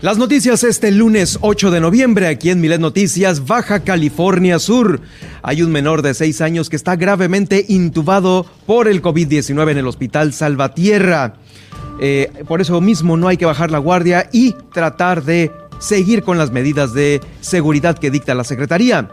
[0.00, 5.00] Las noticias este lunes 8 de noviembre aquí en Milet Noticias, Baja California Sur.
[5.42, 9.88] Hay un menor de 6 años que está gravemente intubado por el COVID-19 en el
[9.88, 11.34] hospital Salvatierra.
[12.00, 16.38] Eh, por eso mismo no hay que bajar la guardia y tratar de seguir con
[16.38, 19.10] las medidas de seguridad que dicta la Secretaría.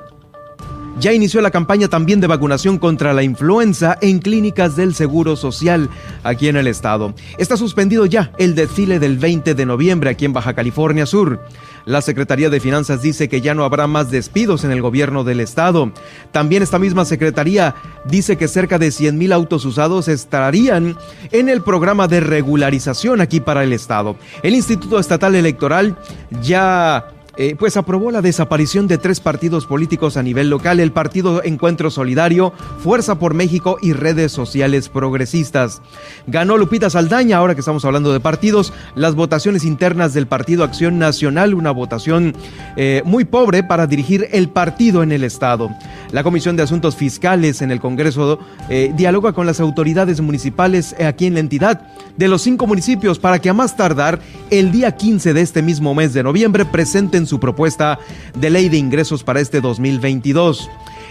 [0.98, 5.90] Ya inició la campaña también de vacunación contra la influenza en clínicas del Seguro Social
[6.24, 7.14] aquí en el estado.
[7.38, 11.42] Está suspendido ya el desfile del 20 de noviembre aquí en Baja California Sur.
[11.84, 15.42] La Secretaría de Finanzas dice que ya no habrá más despidos en el gobierno del
[15.42, 15.92] estado.
[16.32, 20.98] También esta misma Secretaría dice que cerca de 100 mil autos usados estarían
[21.32, 24.16] en el programa de regularización aquí para el estado.
[24.44, 25.98] El Instituto Estatal Electoral
[26.42, 31.44] ya eh, pues aprobó la desaparición de tres partidos políticos a nivel local, el Partido
[31.44, 35.82] Encuentro Solidario, Fuerza por México y Redes Sociales Progresistas.
[36.28, 41.00] Ganó Lupita Saldaña, ahora que estamos hablando de partidos, las votaciones internas del Partido Acción
[41.00, 42.36] Nacional, una votación
[42.78, 45.70] eh, muy pobre para dirigir el partido en el Estado.
[46.16, 51.26] La Comisión de Asuntos Fiscales en el Congreso eh, dialoga con las autoridades municipales aquí
[51.26, 55.34] en la entidad de los cinco municipios para que a más tardar el día 15
[55.34, 58.00] de este mismo mes de noviembre presenten su propuesta
[58.34, 60.70] de ley de ingresos para este 2022.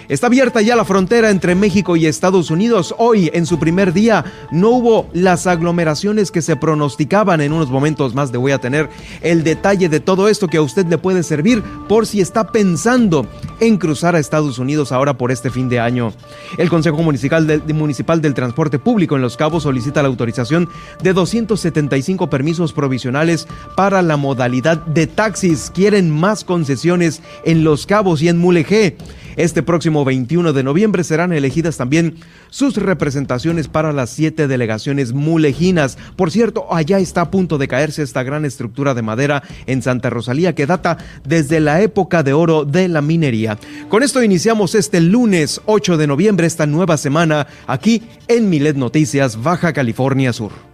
[0.09, 2.95] Está abierta ya la frontera entre México y Estados Unidos.
[2.99, 7.41] Hoy, en su primer día, no hubo las aglomeraciones que se pronosticaban.
[7.41, 8.91] En unos momentos más le voy a tener
[9.23, 13.27] el detalle de todo esto que a usted le puede servir por si está pensando
[13.61, 16.13] en cruzar a Estados Unidos ahora por este fin de año.
[16.59, 20.69] El Consejo Municipal del, Municipal del Transporte Público en Los Cabos solicita la autorización
[21.03, 25.71] de 275 permisos provisionales para la modalidad de taxis.
[25.75, 28.99] Quieren más concesiones en Los Cabos y en Mulegé.
[29.37, 32.15] Este próximo 21 de noviembre serán elegidas también
[32.49, 35.99] sus representaciones para las siete delegaciones mulejinas.
[36.17, 40.09] Por cierto, allá está a punto de caerse esta gran estructura de madera en Santa
[40.09, 43.59] Rosalía que data desde la época de oro de la minería.
[43.89, 49.43] Con esto iniciamos este lunes 8 de noviembre, esta nueva semana, aquí en Milet Noticias,
[49.43, 50.74] Baja California Sur.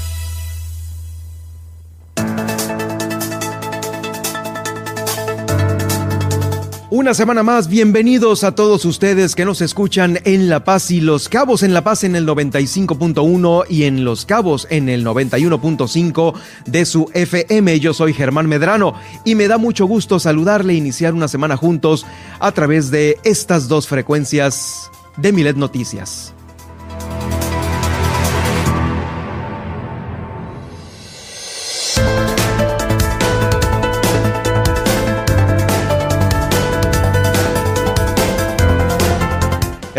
[6.93, 11.29] Una semana más, bienvenidos a todos ustedes que nos escuchan en La Paz y Los
[11.29, 16.33] Cabos, en La Paz en el 95.1 y en Los Cabos en el 91.5
[16.65, 17.79] de su FM.
[17.79, 18.93] Yo soy Germán Medrano
[19.23, 22.05] y me da mucho gusto saludarle e iniciar una semana juntos
[22.41, 26.33] a través de estas dos frecuencias de Milet Noticias.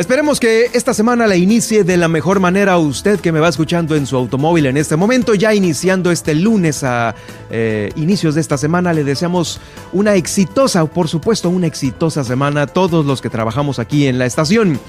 [0.02, 3.94] Esperemos que esta semana la inicie de la mejor manera usted que me va escuchando
[3.94, 7.14] en su automóvil en este momento, ya iniciando este lunes a
[7.50, 8.92] eh, inicios de esta semana.
[8.92, 9.60] Le deseamos
[9.92, 14.26] una exitosa, por supuesto, una exitosa semana a todos los que trabajamos aquí en la
[14.26, 14.80] estación.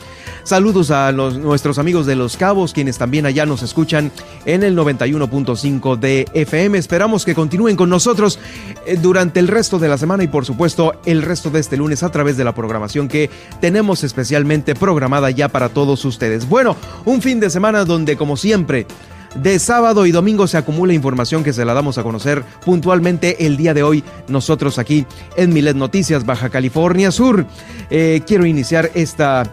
[0.46, 4.12] Saludos a nuestros amigos de Los Cabos, quienes también allá nos escuchan
[4.46, 6.78] en el 91.5 de FM.
[6.78, 8.40] Esperamos que continúen con nosotros
[8.86, 12.04] eh, durante el resto de la semana y por supuesto el resto de este lunes
[12.04, 13.30] a través de la programación que
[13.62, 15.03] tenemos especialmente programada
[15.36, 16.48] ya para todos ustedes.
[16.48, 18.88] Bueno, un fin de semana donde como siempre
[19.36, 23.58] de sábado y domingo se acumula información que se la damos a conocer puntualmente el
[23.58, 25.06] día de hoy nosotros aquí
[25.36, 27.46] en Milet Noticias Baja California Sur.
[27.90, 29.52] Eh, quiero iniciar esta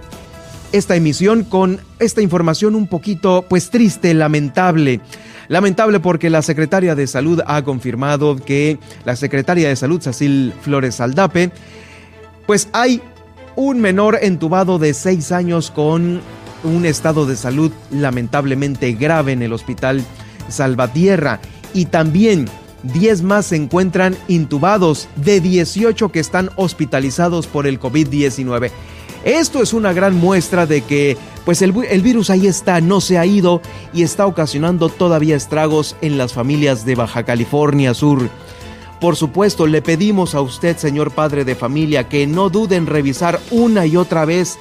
[0.72, 5.00] esta emisión con esta información un poquito pues triste, lamentable.
[5.48, 11.00] Lamentable porque la secretaria de Salud ha confirmado que la secretaria de Salud, Cecil Flores
[11.00, 11.50] Aldape,
[12.46, 13.02] pues hay
[13.56, 16.20] un menor entubado de seis años con
[16.64, 20.04] un estado de salud lamentablemente grave en el hospital
[20.48, 21.40] Salvatierra
[21.72, 22.48] y también
[22.82, 28.70] 10 más se encuentran intubados de 18 que están hospitalizados por el COVID-19.
[29.24, 33.18] Esto es una gran muestra de que pues el, el, virus ahí está, no se
[33.18, 33.60] ha ido
[33.92, 38.30] y está ocasionando todavía estragos en las familias de Baja California Sur.
[39.00, 43.40] Por supuesto, le pedimos a usted, señor padre de familia, que no dude en revisar
[43.50, 44.58] una y otra vez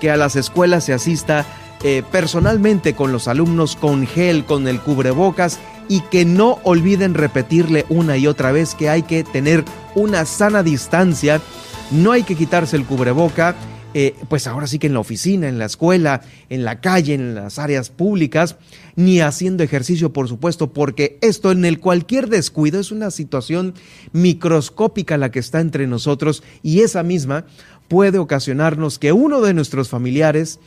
[0.00, 1.44] que a las escuelas se asista
[1.82, 5.58] eh, personalmente con los alumnos con gel, con el cubrebocas
[5.88, 10.62] y que no olviden repetirle una y otra vez que hay que tener una sana
[10.62, 11.42] distancia,
[11.90, 13.56] no hay que quitarse el cubreboca
[13.94, 17.34] eh, pues ahora sí que en la oficina, en la escuela, en la calle, en
[17.34, 18.56] las áreas públicas,
[18.96, 23.74] ni haciendo ejercicio, por supuesto, porque esto en el cualquier descuido es una situación
[24.12, 27.44] microscópica la que está entre nosotros y esa misma
[27.88, 30.58] puede ocasionarnos que uno de nuestros familiares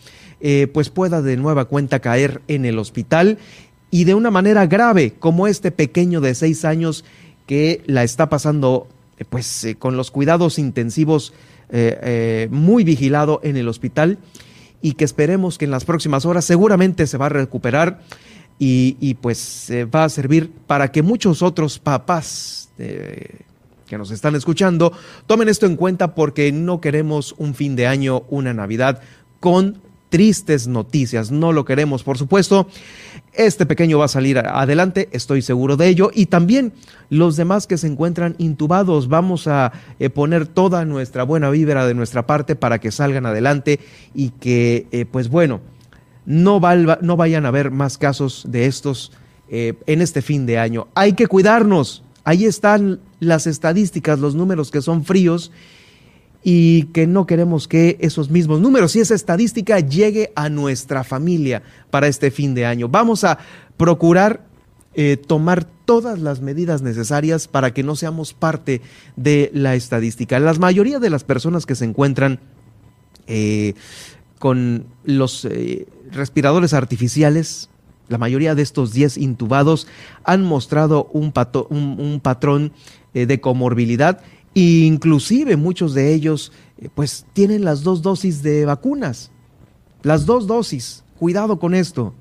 [0.42, 3.40] eh, pues pueda de nueva cuenta caer en el hospital
[3.90, 7.06] y de una manera grave, como este pequeño de seis años
[7.48, 8.88] que la está pasando
[9.18, 11.34] eh, pues con los cuidados intensivos
[11.70, 14.18] eh, eh, muy vigilado en el hospital
[14.82, 18.02] y que esperemos que en las próximas horas seguramente se va a recuperar
[18.58, 23.42] y, pues va a servir para que muchos otros papás eh,
[23.88, 24.94] que nos están escuchando
[25.28, 29.02] tomen esto en cuenta porque no queremos un fin de año, una Navidad
[29.40, 29.82] con
[30.16, 31.30] tristes noticias.
[31.30, 32.70] No lo queremos, por supuesto.
[33.34, 36.10] Este pequeño va a salir adelante, estoy seguro de ello.
[36.14, 36.72] Y también
[37.10, 41.96] los demás que se encuentran intubados, vamos a eh, poner toda nuestra buena vibra de
[41.96, 43.82] nuestra parte para que salgan adelante
[44.14, 45.60] y que, eh, pues bueno,
[46.26, 46.62] no,
[47.02, 49.12] no, vayan a haber más casos de estos
[49.50, 50.88] eh, en este fin de año.
[50.96, 52.04] Hay que cuidarnos.
[52.24, 55.52] Ahí están las estadísticas, los números que son fríos
[56.48, 61.64] y que no queremos que esos mismos números y esa estadística llegue a nuestra familia
[61.90, 62.88] para este fin de año.
[62.88, 63.40] Vamos a
[63.78, 64.46] procurar
[64.94, 68.82] eh, tomar todas las medidas necesarias para que no seamos parte
[69.16, 70.40] de la estadística.
[70.40, 72.40] La mayoría de las personas que se encuentran
[73.26, 73.74] eh,
[74.38, 77.72] con los eh, respiradores artificiales,
[78.08, 79.88] la mayoría de estos 10 intubados
[80.24, 81.34] han mostrado un,
[81.72, 82.72] un patrón
[83.14, 84.22] de comorbilidad
[84.56, 89.30] Inclusive muchos de ellos eh, pues tienen las dos dosis de vacunas.
[90.02, 91.04] Las dos dosis.
[91.20, 92.14] Cuidado con esto.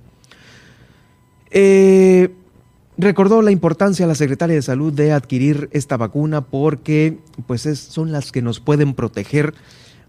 [1.50, 2.34] Eh,
[2.98, 8.32] recordó la importancia la secretaria de salud de adquirir esta vacuna porque pues son las
[8.32, 9.54] que nos pueden proteger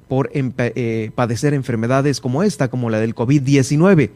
[0.07, 4.09] por eh, padecer enfermedades como esta, como la del COVID-19.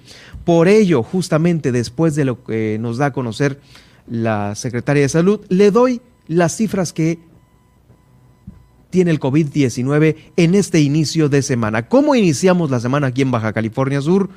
[0.45, 3.59] Por ello, justamente después de lo que nos da a conocer
[4.07, 7.19] la secretaria de salud, le doy las cifras que
[8.89, 11.87] tiene el COVID-19 en este inicio de semana.
[11.87, 14.29] ¿Cómo iniciamos la semana aquí en Baja California Sur?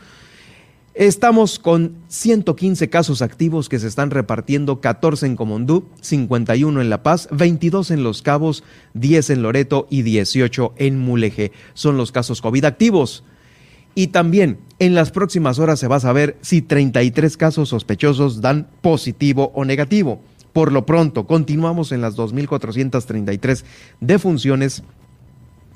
[0.94, 7.02] Estamos con 115 casos activos que se están repartiendo, 14 en Comondú, 51 en La
[7.02, 8.62] Paz, 22 en Los Cabos,
[8.92, 11.52] 10 en Loreto y 18 en Mulegé.
[11.72, 13.24] Son los casos COVID activos.
[13.94, 18.68] Y también en las próximas horas se va a saber si 33 casos sospechosos dan
[18.82, 20.20] positivo o negativo.
[20.52, 23.64] Por lo pronto, continuamos en las 2.433
[24.00, 24.82] defunciones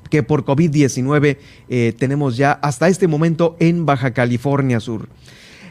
[0.09, 1.37] que por COVID-19
[1.69, 5.09] eh, tenemos ya hasta este momento en Baja California Sur.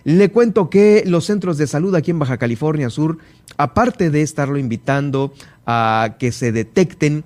[0.05, 3.19] Le cuento que los centros de salud aquí en Baja California Sur,
[3.57, 5.33] aparte de estarlo invitando
[5.67, 7.25] a que se detecten,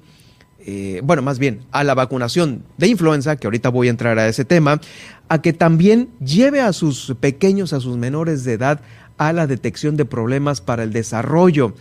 [0.60, 4.28] eh, bueno, más bien a la vacunación de influenza, que ahorita voy a entrar a
[4.28, 4.80] ese tema,
[5.28, 8.80] a que también lleve a sus pequeños, a sus menores de edad,
[9.20, 11.74] a la detección de problemas para el desarrollo.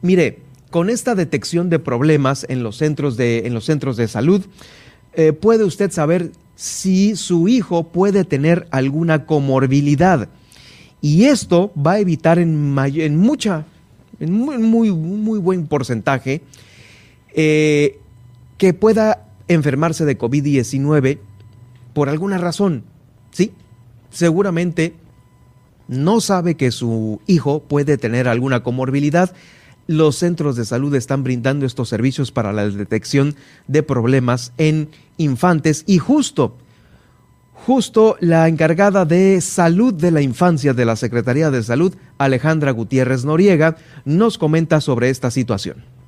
[0.00, 0.38] Mire,
[0.70, 4.46] con esta detección de problemas en los centros de, en los centros de salud,
[5.14, 10.28] eh, puede usted saber si su hijo puede tener alguna comorbilidad.
[11.00, 13.66] Y esto va a evitar en, en mucha,
[14.20, 14.58] en muy,
[14.92, 16.42] muy, buen porcentaje,
[17.34, 17.98] eh,
[18.56, 21.18] que pueda enfermarse de COVID-19
[21.92, 22.84] por alguna razón.
[23.32, 23.50] Sí,
[24.10, 24.94] seguramente
[25.88, 29.32] no sabe que su hijo puede tener alguna comorbilidad,
[29.86, 33.34] los centros de salud están brindando estos servicios para la detección
[33.66, 36.56] de problemas en infantes y justo,
[37.52, 43.24] justo la encargada de salud de la infancia de la Secretaría de Salud, Alejandra Gutiérrez
[43.24, 46.01] Noriega, nos comenta sobre esta situación.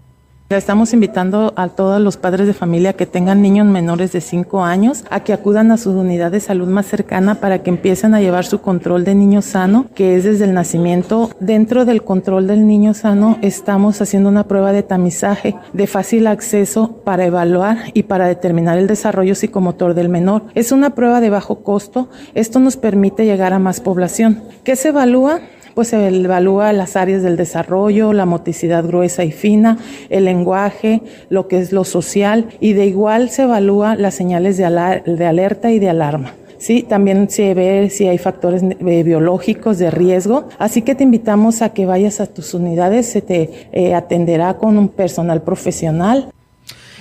[0.50, 5.02] Estamos invitando a todos los padres de familia que tengan niños menores de 5 años
[5.08, 8.44] a que acudan a su unidad de salud más cercana para que empiecen a llevar
[8.44, 11.30] su control de niño sano, que es desde el nacimiento.
[11.40, 17.00] Dentro del control del niño sano estamos haciendo una prueba de tamizaje de fácil acceso
[17.04, 20.42] para evaluar y para determinar el desarrollo psicomotor del menor.
[20.54, 22.10] Es una prueba de bajo costo.
[22.34, 24.42] Esto nos permite llegar a más población.
[24.62, 25.40] ¿Qué se evalúa?
[25.74, 29.78] Pues se evalúa las áreas del desarrollo, la motricidad gruesa y fina,
[30.08, 34.64] el lenguaje, lo que es lo social y de igual se evalúa las señales de,
[34.64, 36.34] alerta y de alarma.
[36.58, 40.48] Sí, también se ve si hay factores eh, biológicos de riesgo.
[40.58, 44.78] Así que te invitamos a que vayas a tus unidades, se te eh, atenderá con
[44.78, 46.30] un personal profesional.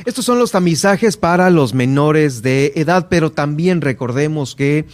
[0.06, 4.86] Estos son los tamizajes para los menores de edad, pero también recordemos que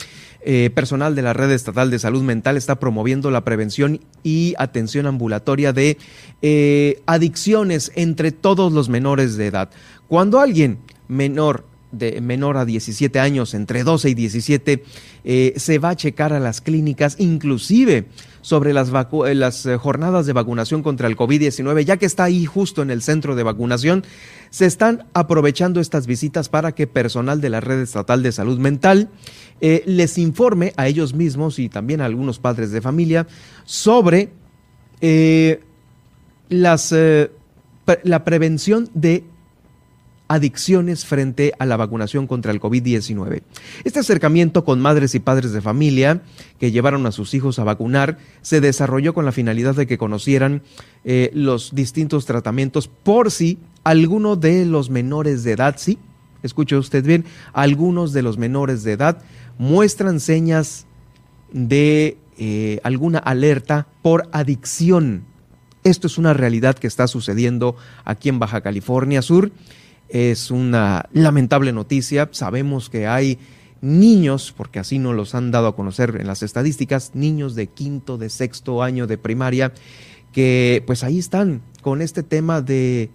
[0.42, 5.06] eh, personal de la Red Estatal de Salud Mental está promoviendo la prevención y atención
[5.06, 5.98] ambulatoria de
[6.42, 9.70] eh, adicciones entre todos los menores de edad.
[10.08, 14.84] Cuando alguien menor de menor a 17 años, entre 12 y 17,
[15.24, 18.06] eh, se va a checar a las clínicas, inclusive
[18.42, 22.90] sobre las, las jornadas de vacunación contra el COVID-19, ya que está ahí justo en
[22.92, 24.04] el centro de vacunación,
[24.50, 29.10] se están aprovechando estas visitas para que personal de la Red Estatal de Salud Mental
[29.62, 33.28] eh, les informe a ellos mismos y también a algunos padres de familia
[33.66, 34.30] sobre
[35.02, 35.62] eh,
[36.50, 37.32] las, eh,
[38.04, 39.24] la prevención de
[40.30, 43.42] adicciones frente a la vacunación contra el COVID-19.
[43.84, 46.22] Este acercamiento con madres y padres de familia
[46.60, 50.62] que llevaron a sus hijos a vacunar se desarrolló con la finalidad de que conocieran
[51.34, 55.98] los distintos tratamientos por si alguno de los menores de edad, sí,
[56.44, 59.22] escuche usted bien, algunos de los menores de edad
[59.58, 60.86] muestran señas
[61.52, 65.26] de eh, alguna alerta por adicción.
[65.84, 69.52] Esto es una realidad que está sucediendo aquí en Baja California Sur.
[70.10, 72.30] Es una lamentable noticia.
[72.32, 73.38] Sabemos que hay
[73.82, 78.18] niños, porque así nos los han dado a conocer en las estadísticas, niños de quinto,
[78.18, 79.72] de sexto año de primaria,
[80.34, 83.10] que pues ahí están con este tema de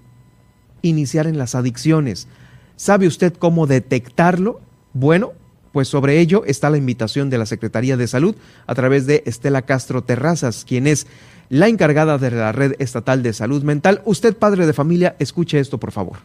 [0.82, 2.28] iniciar en las adicciones.
[2.76, 4.60] ¿Sabe usted cómo detectarlo?
[4.92, 5.32] Bueno,
[5.72, 8.36] pues sobre ello está la invitación de la Secretaría de Salud
[8.66, 11.06] a través de Estela Castro Terrazas, quien es
[11.48, 14.00] la encargada de la Red Estatal de Salud Mental.
[14.04, 16.18] Usted, padre de familia, escuche esto, por favor.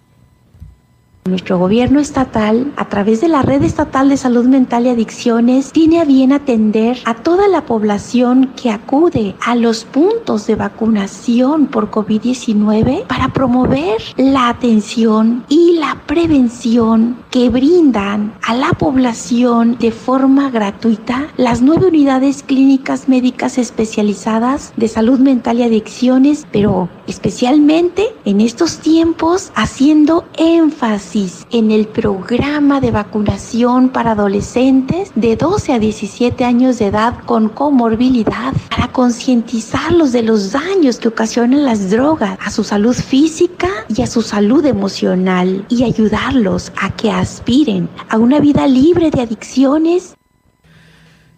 [1.26, 6.00] Nuestro gobierno estatal, a través de la Red Estatal de Salud Mental y Adicciones, tiene
[6.00, 11.92] a bien atender a toda la población que acude a los puntos de vacunación por
[11.92, 20.50] COVID-19 para promover la atención y la prevención que brindan a la población de forma
[20.50, 28.42] gratuita las nueve unidades clínicas médicas especializadas de salud mental y adicciones, pero especialmente en
[28.42, 36.46] estos tiempos haciendo énfasis en el programa de vacunación para adolescentes de 12 a 17
[36.46, 42.50] años de edad con comorbilidad para concientizarlos de los daños que ocasionan las drogas a
[42.50, 48.40] su salud física y a su salud emocional y ayudarlos a que aspiren a una
[48.40, 50.16] vida libre de adicciones.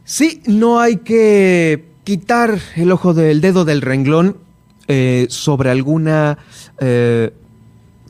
[0.04, 4.38] Sí, no hay que quitar el ojo del dedo del renglón
[4.88, 6.38] eh, sobre alguna
[6.80, 7.34] eh,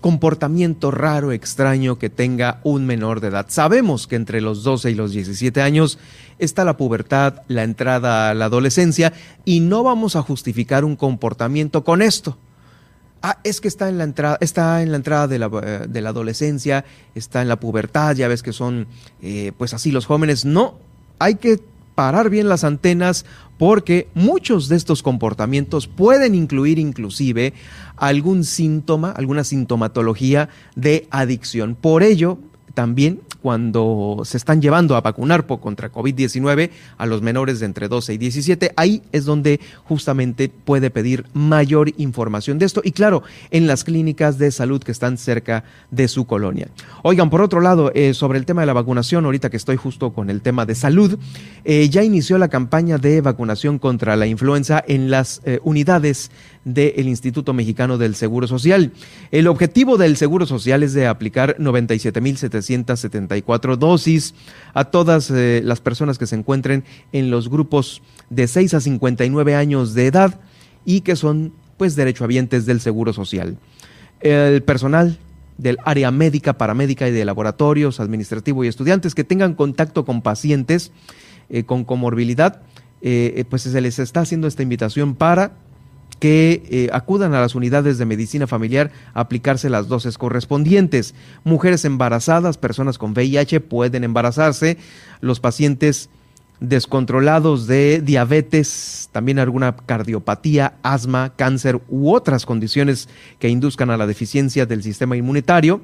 [0.01, 3.45] comportamiento raro, extraño que tenga un menor de edad.
[3.49, 5.99] Sabemos que entre los 12 y los 17 años
[6.39, 9.13] está la pubertad, la entrada a la adolescencia
[9.45, 12.37] y no vamos a justificar un comportamiento con esto.
[13.23, 16.01] Ah, es que está en la entrada, está en la entrada de la, eh, de
[16.01, 18.87] la adolescencia, está en la pubertad, ya ves que son
[19.21, 20.43] eh, pues así los jóvenes.
[20.43, 20.79] No,
[21.19, 21.59] hay que
[21.93, 23.25] parar bien las antenas
[23.59, 27.53] porque muchos de estos comportamientos pueden incluir inclusive
[27.95, 31.75] algún síntoma, alguna sintomatología de adicción.
[31.75, 32.39] Por ello,
[32.73, 38.13] también cuando se están llevando a vacunar contra COVID-19 a los menores de entre 12
[38.13, 43.67] y 17, ahí es donde justamente puede pedir mayor información de esto y claro, en
[43.67, 46.67] las clínicas de salud que están cerca de su colonia.
[47.03, 50.13] Oigan, por otro lado, eh, sobre el tema de la vacunación, ahorita que estoy justo
[50.13, 51.17] con el tema de salud,
[51.63, 56.31] eh, ya inició la campaña de vacunación contra la influenza en las eh, unidades
[56.63, 58.93] del Instituto Mexicano del Seguro Social.
[59.31, 64.35] El objetivo del Seguro Social es de aplicar 97.774 dosis
[64.73, 69.55] a todas eh, las personas que se encuentren en los grupos de 6 a 59
[69.55, 70.39] años de edad
[70.85, 73.57] y que son pues derechohabientes del Seguro Social.
[74.19, 75.17] El personal
[75.57, 80.91] del área médica, paramédica y de laboratorios, administrativo y estudiantes que tengan contacto con pacientes
[81.49, 82.61] eh, con comorbilidad,
[83.01, 85.53] eh, pues se les está haciendo esta invitación para
[86.21, 91.15] que eh, acudan a las unidades de medicina familiar a aplicarse las dosis correspondientes.
[91.43, 94.77] Mujeres embarazadas, personas con VIH pueden embarazarse,
[95.19, 96.11] los pacientes
[96.59, 103.09] descontrolados de diabetes, también alguna cardiopatía, asma, cáncer u otras condiciones
[103.39, 105.81] que induzcan a la deficiencia del sistema inmunitario,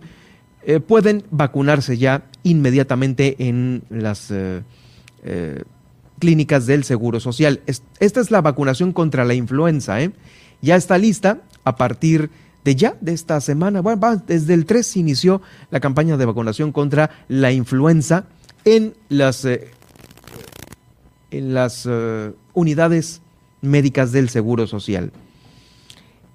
[0.62, 4.30] eh, pueden vacunarse ya inmediatamente en las...
[4.30, 4.62] Eh,
[6.20, 7.62] clínicas del Seguro Social.
[8.00, 10.02] Esta es la vacunación contra la influenza.
[10.02, 10.12] ¿eh?
[10.62, 12.30] Ya está lista a partir
[12.64, 13.82] de ya, de esta semana.
[13.82, 18.26] Bueno, desde el 3 se inició la campaña de vacunación contra la influenza
[18.66, 19.72] en las, eh,
[21.32, 23.22] en las eh, unidades
[23.62, 25.12] médicas del Seguro Social.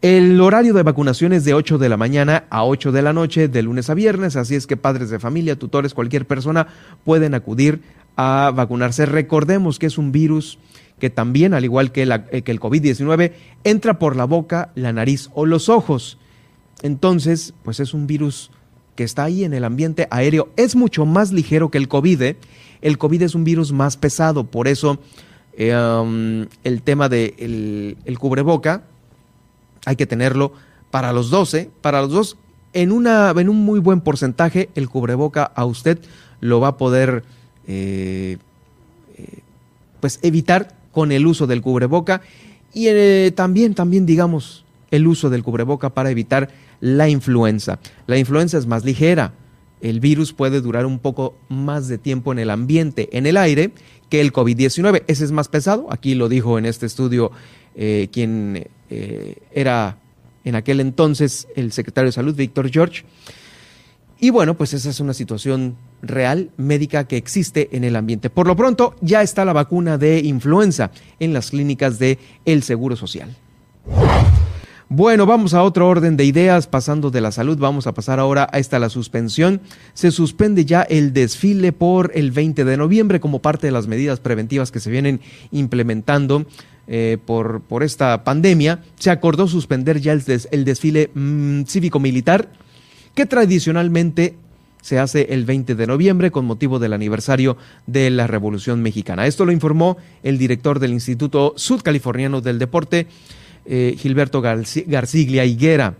[0.02, 3.46] El horario de vacunación es de 8 de la mañana a 8 de la noche,
[3.46, 6.66] de lunes a viernes, así es que padres de familia, tutores, cualquier persona
[7.04, 7.82] pueden acudir
[8.16, 9.06] a vacunarse.
[9.06, 10.58] Recordemos que es un virus
[10.98, 13.32] que también, al igual que, eh, que el COVID-19,
[13.64, 16.18] entra por la boca, la nariz o los ojos.
[16.82, 18.50] Entonces, pues es un virus
[18.94, 20.50] que está ahí en el ambiente aéreo.
[20.56, 22.22] Es mucho más ligero que el COVID.
[22.22, 22.36] ¿eh?
[22.82, 25.00] El COVID es un virus más pesado, por eso
[25.54, 28.84] eh, um, el tema del de el cubreboca
[29.84, 30.52] hay que tenerlo
[30.90, 32.36] para los 12, para los dos,
[32.72, 35.98] en, una, en un muy buen porcentaje, el cubreboca a usted
[36.40, 37.24] lo va a poder
[37.66, 38.38] eh,
[39.16, 39.38] eh,
[40.00, 42.22] pues evitar con el uso del cubreboca
[42.74, 46.50] y eh, también, también digamos, el uso del cubreboca para evitar
[46.80, 47.78] la influenza.
[48.06, 49.34] La influenza es más ligera,
[49.80, 53.72] el virus puede durar un poco más de tiempo en el ambiente, en el aire,
[54.08, 55.04] que el COVID-19.
[55.06, 57.30] Ese es más pesado, aquí lo dijo en este estudio
[57.74, 58.68] quien
[59.50, 59.96] era
[60.44, 63.04] en aquel entonces el secretario de Salud, Víctor George.
[64.20, 68.28] Y bueno, pues esa es una situación real, médica, que existe en el ambiente.
[68.28, 70.90] Por lo pronto, ya está la vacuna de influenza
[71.20, 73.34] en las clínicas de El Seguro Social.
[74.94, 78.46] Bueno, vamos a otro orden de ideas, pasando de la salud, vamos a pasar ahora
[78.52, 79.62] a esta la suspensión.
[79.94, 84.20] Se suspende ya el desfile por el 20 de noviembre como parte de las medidas
[84.20, 86.44] preventivas que se vienen implementando
[86.88, 92.48] eh, por, por, esta pandemia, se acordó suspender ya el, el desfile mm, cívico-militar
[93.14, 94.34] que tradicionalmente
[94.82, 99.26] se hace el 20 de noviembre con motivo del aniversario de la Revolución Mexicana.
[99.26, 103.06] Esto lo informó el director del Instituto Sudcaliforniano del Deporte,
[103.64, 105.94] eh, Gilberto Garciglia Higuera.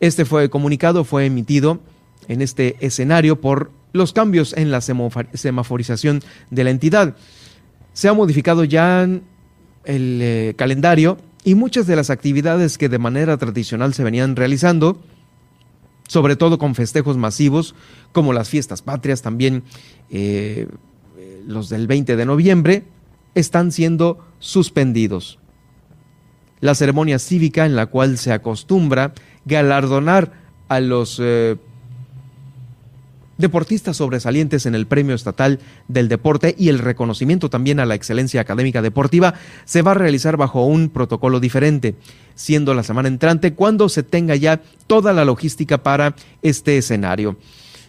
[0.00, 1.80] Este fue comunicado, fue emitido
[2.28, 7.16] en este escenario por los cambios en la semaforización de la entidad.
[7.92, 9.22] Se ha modificado ya el
[10.20, 15.00] eh, calendario y muchas de las actividades que de manera tradicional se venían realizando,
[16.06, 17.74] sobre todo con festejos masivos
[18.12, 19.62] como las fiestas patrias, también
[20.10, 20.68] eh,
[21.46, 22.84] los del 20 de noviembre,
[23.34, 25.38] están siendo suspendidos.
[26.60, 29.12] La ceremonia cívica en la cual se acostumbra
[29.44, 30.32] galardonar
[30.68, 31.56] a los eh,
[33.38, 38.40] deportistas sobresalientes en el Premio Estatal del Deporte y el reconocimiento también a la excelencia
[38.40, 41.94] académica deportiva se va a realizar bajo un protocolo diferente,
[42.34, 47.36] siendo la semana entrante cuando se tenga ya toda la logística para este escenario.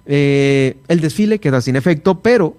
[0.05, 2.55] Eh, el desfile queda sin efecto, pero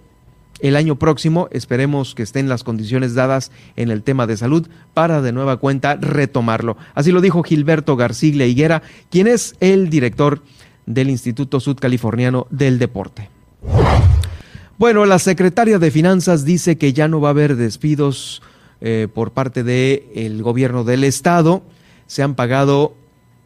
[0.61, 5.22] el año próximo esperemos que estén las condiciones dadas en el tema de salud para
[5.22, 6.77] de nueva cuenta retomarlo.
[6.94, 10.42] Así lo dijo Gilberto Garciglia Higuera, quien es el director
[10.88, 13.29] del Instituto Sudcaliforniano del Deporte.
[14.79, 18.42] Bueno, la secretaria de Finanzas dice que ya no va a haber despidos
[18.81, 21.62] eh, por parte del gobierno del estado.
[22.07, 22.94] Se han pagado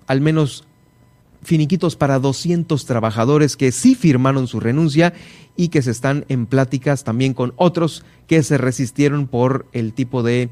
[0.07, 0.65] al menos
[1.43, 5.13] finiquitos para 200 trabajadores que sí firmaron su renuncia
[5.57, 10.23] y que se están en pláticas también con otros que se resistieron por el tipo
[10.23, 10.51] de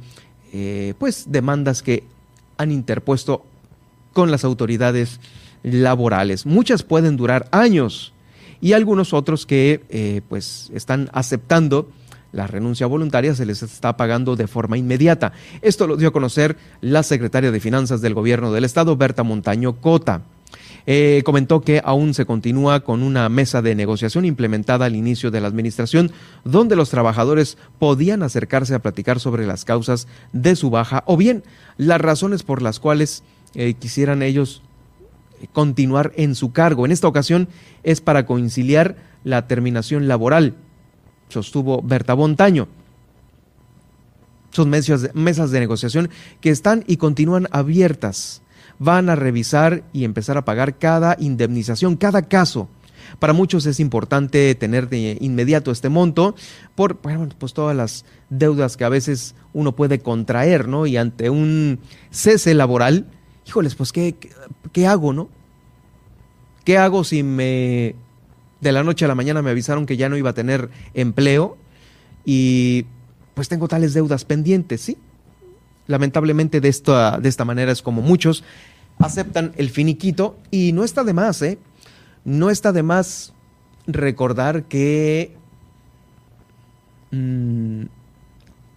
[0.52, 2.04] eh, pues demandas que
[2.56, 3.44] han interpuesto
[4.12, 5.20] con las autoridades
[5.62, 6.46] laborales.
[6.46, 8.12] Muchas pueden durar años
[8.60, 11.88] y algunos otros que eh, pues están aceptando
[12.32, 15.32] la renuncia voluntaria se les está pagando de forma inmediata.
[15.62, 19.80] Esto lo dio a conocer la secretaria de Finanzas del Gobierno del Estado, Berta Montaño
[19.80, 20.22] Cota.
[20.86, 25.40] Eh, comentó que aún se continúa con una mesa de negociación implementada al inicio de
[25.40, 26.10] la administración,
[26.44, 31.44] donde los trabajadores podían acercarse a platicar sobre las causas de su baja o bien
[31.76, 33.22] las razones por las cuales
[33.54, 34.62] eh, quisieran ellos
[35.52, 36.84] continuar en su cargo.
[36.84, 37.48] En esta ocasión
[37.82, 40.54] es para conciliar la terminación laboral,
[41.28, 42.68] sostuvo Berta Bontaño.
[44.50, 48.42] Son mesas, de negociación que están y continúan abiertas.
[48.78, 52.68] Van a revisar y empezar a pagar cada indemnización, cada caso.
[53.18, 56.34] Para muchos es importante tener de inmediato este monto
[56.74, 60.86] por pues todas las deudas que a veces uno puede contraer, ¿no?
[60.86, 63.06] Y ante un cese laboral,
[63.50, 64.14] híjoles, pues ¿qué,
[64.72, 65.28] qué, hago, no?
[66.64, 67.96] ¿Qué hago si me
[68.60, 71.56] de la noche a la mañana me avisaron que ya no iba a tener empleo
[72.24, 72.86] y
[73.34, 74.98] pues tengo tales deudas pendientes, ¿sí?
[75.88, 78.44] Lamentablemente de esta, de esta manera es como muchos
[79.00, 81.58] aceptan el finiquito y no está de más, ¿eh?
[82.24, 83.32] No está de más
[83.88, 85.34] recordar que
[87.10, 87.82] mm,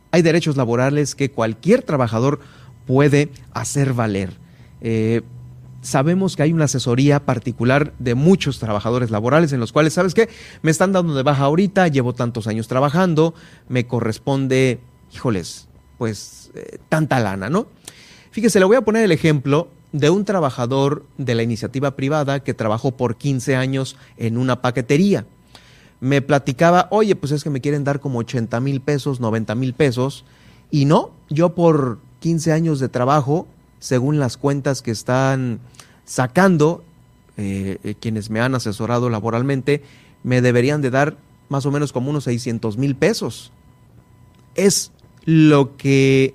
[0.10, 2.40] hay derechos laborales que cualquier trabajador
[2.88, 4.42] puede hacer valer.
[4.84, 5.22] Eh,
[5.82, 10.30] sabemos que hay una asesoría particular de muchos trabajadores laborales en los cuales, ¿sabes qué?
[10.62, 13.34] Me están dando de baja ahorita, llevo tantos años trabajando,
[13.68, 14.80] me corresponde,
[15.14, 15.68] híjoles,
[15.98, 17.68] pues eh, tanta lana, ¿no?
[18.32, 22.54] Fíjese, le voy a poner el ejemplo de un trabajador de la iniciativa privada que
[22.54, 25.26] trabajó por 15 años en una paquetería.
[26.00, 29.74] Me platicaba, oye, pues es que me quieren dar como 80 mil pesos, 90 mil
[29.74, 30.26] pesos,
[30.72, 33.48] y no, yo por 15 años de trabajo,
[33.84, 35.60] según las cuentas que están
[36.06, 36.86] sacando
[37.36, 39.84] eh, eh, quienes me han asesorado laboralmente,
[40.24, 41.18] me deberían de dar
[41.50, 43.52] más o menos como unos 600 mil pesos.
[44.56, 44.94] Es
[45.26, 46.34] lo que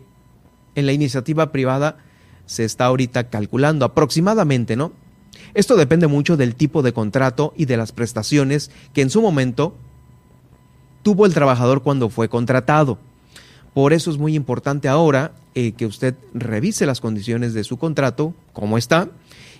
[0.74, 1.96] en la iniciativa privada
[2.44, 4.92] se está ahorita calculando aproximadamente, ¿no?
[5.54, 9.74] Esto depende mucho del tipo de contrato y de las prestaciones que en su momento
[11.02, 12.98] tuvo el trabajador cuando fue contratado.
[13.74, 18.34] Por eso es muy importante ahora eh, que usted revise las condiciones de su contrato,
[18.52, 19.08] cómo está,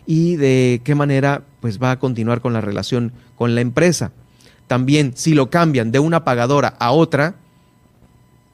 [0.07, 4.13] y de qué manera pues, va a continuar con la relación con la empresa.
[4.67, 7.37] También, si lo cambian de una pagadora a otra,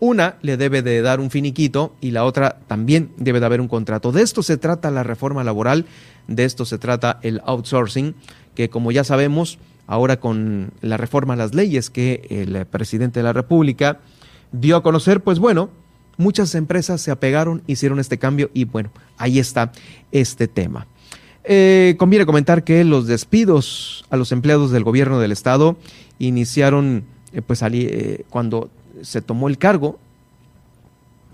[0.01, 3.69] una le debe de dar un finiquito y la otra también debe de haber un
[3.69, 4.13] contrato.
[4.13, 5.87] De esto se trata la reforma laboral,
[6.29, 8.15] de esto se trata el outsourcing,
[8.55, 13.25] que como ya sabemos, ahora con la reforma a las leyes que el presidente de
[13.25, 14.01] la República
[14.61, 15.71] dio a conocer, pues bueno,
[16.17, 19.73] muchas empresas se apegaron, hicieron este cambio y bueno, ahí está
[20.13, 20.87] este tema.
[21.45, 25.77] Eh, conviene comentar que los despidos a los empleados del gobierno del estado
[26.19, 28.71] iniciaron eh, pues eh, cuando
[29.03, 29.99] se tomó el cargo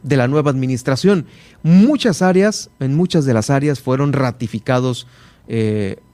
[0.03, 1.27] de la nueva administración.
[1.63, 5.07] Muchas áreas, en muchas de las áreas fueron ratificados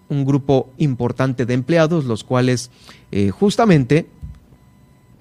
[0.08, 2.70] un grupo importante de empleados, los cuales
[3.32, 4.06] justamente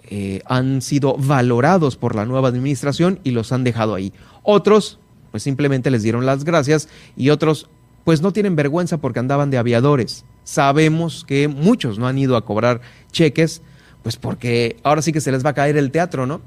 [0.09, 4.13] eh, han sido valorados por la nueva administración y los han dejado ahí.
[4.43, 4.99] Otros,
[5.31, 7.69] pues simplemente les dieron las gracias y otros,
[8.03, 10.25] pues no tienen vergüenza porque andaban de aviadores.
[10.43, 13.61] Sabemos que muchos no han ido a cobrar cheques
[14.05, 16.39] pues porque ahora sí que se les va a caer el teatro, ¿no?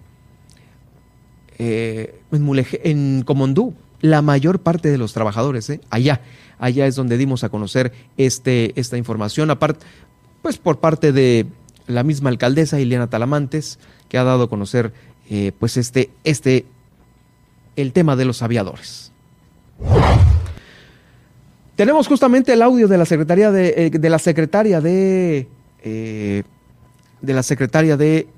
[1.59, 5.81] Eh, en, Comondú, la mayor parte de los trabajadores, ¿eh?
[5.91, 6.21] allá,
[6.61, 9.85] allá es donde dimos a conocer este, esta información, aparte,
[10.41, 11.47] pues por parte de
[11.89, 14.93] la misma alcaldesa Ileana Talamantes, que ha dado a conocer
[15.29, 16.65] eh, pues este, este,
[17.75, 19.11] el tema de los aviadores.
[21.75, 25.49] Tenemos justamente el audio de la secretaria de, eh, de la secretaria de
[27.21, 28.29] de la secretaria de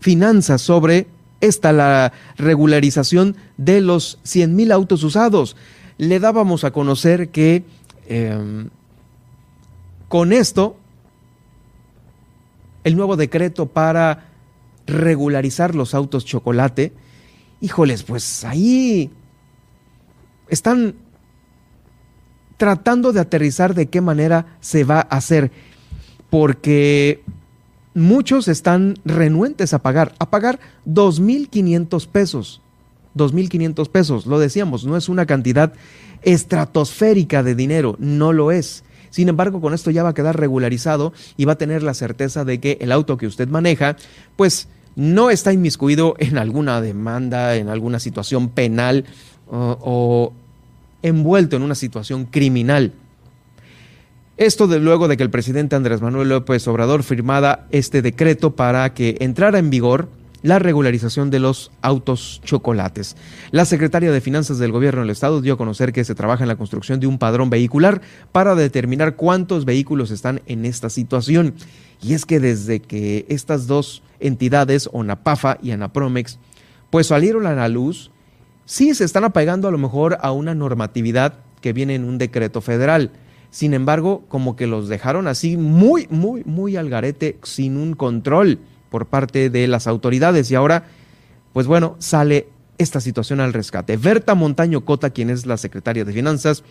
[0.00, 1.06] Finanzas sobre
[1.40, 5.56] esta la regularización de los 100 mil autos usados.
[5.98, 7.64] Le dábamos a conocer que
[8.08, 8.70] em,
[10.08, 10.76] con esto,
[12.84, 14.28] el nuevo decreto para
[14.86, 16.92] regularizar los autos chocolate,
[17.60, 19.10] híjoles, pues ahí
[20.48, 20.94] están
[22.56, 25.50] tratando de aterrizar de qué manera se va a hacer,
[26.30, 27.22] porque
[27.94, 32.60] muchos están renuentes a pagar, a pagar 2.500 pesos.
[33.14, 35.74] 2.500 pesos, lo decíamos, no es una cantidad
[36.22, 38.84] estratosférica de dinero, no lo es.
[39.12, 42.46] Sin embargo, con esto ya va a quedar regularizado y va a tener la certeza
[42.46, 43.96] de que el auto que usted maneja,
[44.36, 49.04] pues no está inmiscuido en alguna demanda, en alguna situación penal
[49.50, 50.32] o,
[51.02, 52.92] envuelto en una situación criminal.
[54.38, 58.94] Esto de luego de que el presidente Andrés Manuel López Obrador firmara este decreto para
[58.94, 60.08] que entrara en vigor
[60.42, 63.16] la regularización de los autos chocolates.
[63.50, 66.48] La secretaria de Finanzas del Gobierno del Estado dio a conocer que se trabaja en
[66.48, 68.02] la construcción de un padrón vehicular
[68.32, 71.54] para determinar cuántos vehículos están en esta situación.
[72.02, 76.38] Y es que desde que estas dos entidades, ONAPAFA y ANAPROMEX,
[76.90, 78.10] pues salieron a la luz,
[78.64, 82.60] sí se están apegando a lo mejor a una normatividad que viene en un decreto
[82.60, 83.12] federal
[83.52, 88.60] sin embargo, como que los dejaron así muy, muy, muy al garete, sin un control
[88.92, 90.48] por parte de las autoridades.
[90.52, 90.84] Y ahora,
[91.52, 92.46] pues bueno, sale
[92.78, 93.96] esta situación al rescate.
[93.96, 96.62] Berta Montaño Cota, quien es la secretaria de Finanzas,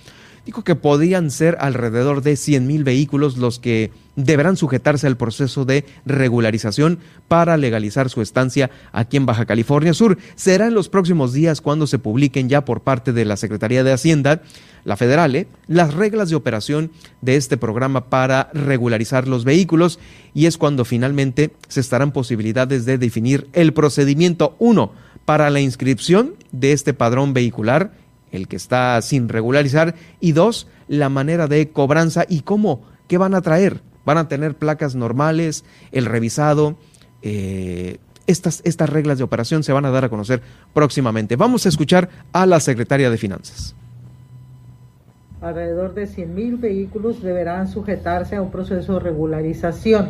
[0.45, 5.65] dijo que podían ser alrededor de 100 mil vehículos los que deberán sujetarse al proceso
[5.65, 10.17] de regularización para legalizar su estancia aquí en Baja California Sur.
[10.35, 13.93] Será en los próximos días cuando se publiquen ya por parte de la Secretaría de
[13.93, 14.41] Hacienda
[14.83, 15.47] la federal, ¿eh?
[15.67, 19.99] las reglas de operación de este programa para regularizar los vehículos
[20.33, 24.93] y es cuando finalmente se estarán posibilidades de definir el procedimiento uno
[25.25, 27.93] para la inscripción de este padrón vehicular,
[28.31, 33.35] el que está sin regularizar, y dos, la manera de cobranza y cómo, qué van
[33.35, 33.81] a traer.
[34.05, 36.75] Van a tener placas normales, el revisado,
[37.21, 40.41] eh, estas, estas reglas de operación se van a dar a conocer
[40.73, 41.35] próximamente.
[41.35, 43.75] Vamos a escuchar a la secretaria de Finanzas.
[45.41, 50.09] Alrededor de 100.000 vehículos deberán sujetarse a un proceso de regularización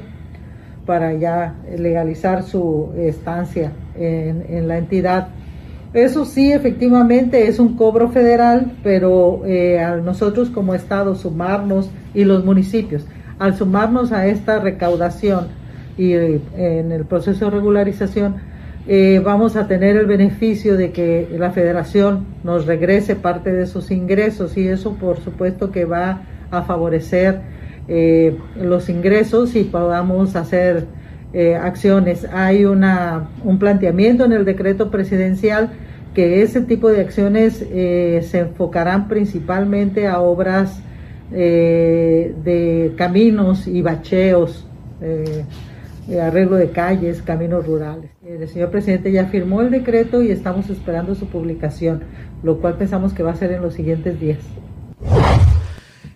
[0.86, 5.30] para ya legalizar su estancia en, la entidad.
[5.94, 12.24] Eso sí, efectivamente es un cobro federal, pero eh, a nosotros como Estado sumarnos y
[12.24, 13.06] los municipios,
[13.40, 15.48] al sumarnos a esta recaudación
[15.98, 18.36] y eh, en el proceso de regularización,
[18.88, 23.92] eh, vamos a tener el beneficio de que la federación nos regrese parte de sus
[23.92, 27.42] ingresos y eso por supuesto que va a favorecer
[27.88, 30.88] eh, los ingresos y podamos hacer
[31.34, 32.26] eh, acciones.
[32.32, 35.72] Hay una, un planteamiento en el decreto presidencial
[36.14, 40.82] que ese tipo de acciones se enfocarán principalmente a obras
[41.32, 44.68] de caminos y bacheos
[46.20, 48.12] arreglo de calles, caminos rurales.
[48.26, 52.04] El señor presidente ya firmó el decreto y estamos esperando su publicación,
[52.44, 54.40] lo cual pensamos que va a ser en los siguientes días.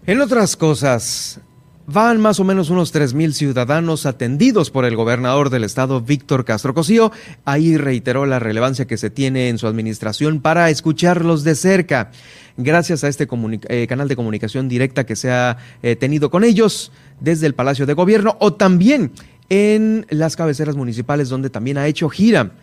[0.05, 1.39] En otras cosas,
[1.87, 6.73] Van más o menos unos 3.000 ciudadanos atendidos por el gobernador del estado, Víctor Castro
[6.73, 7.11] Cosío.
[7.45, 12.09] Ahí reiteró la relevancia que se tiene en su administración para escucharlos de cerca.
[12.57, 13.27] Gracias a este
[13.69, 17.85] eh, canal de comunicación directa que se ha eh, tenido con ellos desde el Palacio
[17.85, 19.11] de Gobierno o también
[19.49, 22.53] en las cabeceras municipales donde también ha hecho gira.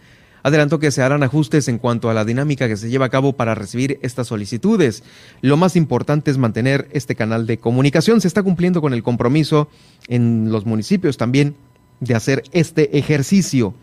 [0.42, 3.34] Adelantó que se harán ajustes en cuanto a la dinámica que se lleva a cabo
[3.34, 5.04] para recibir estas solicitudes.
[5.40, 8.20] Lo más importante es mantener este canal de comunicación.
[8.20, 9.68] Se está cumpliendo con el compromiso
[10.08, 11.54] en los municipios también
[12.00, 13.74] de hacer este ejercicio.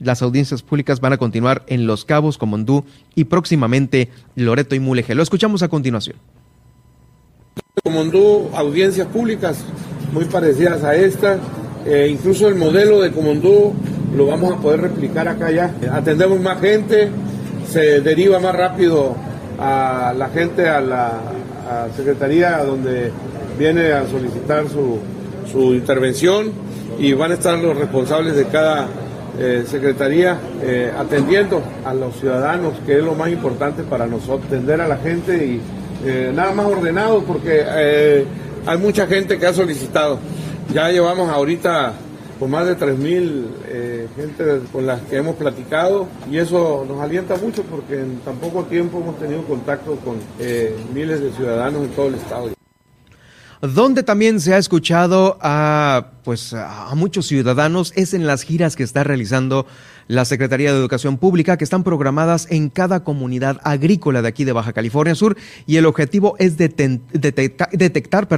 [0.00, 5.14] Las audiencias públicas van a continuar en Los Cabos, Comondú y próximamente Loreto y Mulegé.
[5.14, 6.16] Lo escuchamos a continuación.
[7.82, 9.64] Comondú, audiencias públicas
[10.12, 11.38] muy parecidas a esta
[11.86, 13.74] eh, incluso el modelo de Comondú
[14.16, 15.74] lo vamos a poder replicar acá ya.
[15.92, 17.08] Atendemos más gente,
[17.68, 19.14] se deriva más rápido
[19.58, 21.20] a la gente a la
[21.96, 23.10] secretaría donde
[23.58, 24.98] viene a solicitar su,
[25.74, 26.50] intervención
[26.98, 28.88] y van a estar los responsables de cada
[29.38, 34.80] eh, secretaría eh, atendiendo a los ciudadanos, que es lo más importante para nosotros, atender
[34.80, 35.60] a la gente y
[36.34, 37.64] nada más ordenado porque
[38.66, 40.18] hay mucha gente que ha solicitado.
[40.72, 41.94] Ya llevamos ahorita
[42.38, 47.36] con más de 3.000 eh, gente con las que hemos platicado y eso nos alienta
[47.36, 51.90] mucho porque en tan poco tiempo hemos tenido contacto con eh, miles de ciudadanos en
[51.90, 52.50] todo el estado.
[53.60, 58.82] Donde también se ha escuchado a, pues, a muchos ciudadanos es en las giras que
[58.82, 59.66] está realizando
[60.08, 64.52] la Secretaría de Educación Pública que están programadas en cada comunidad agrícola de aquí de
[64.52, 65.36] Baja California Sur
[65.66, 68.28] y el objetivo es detectar,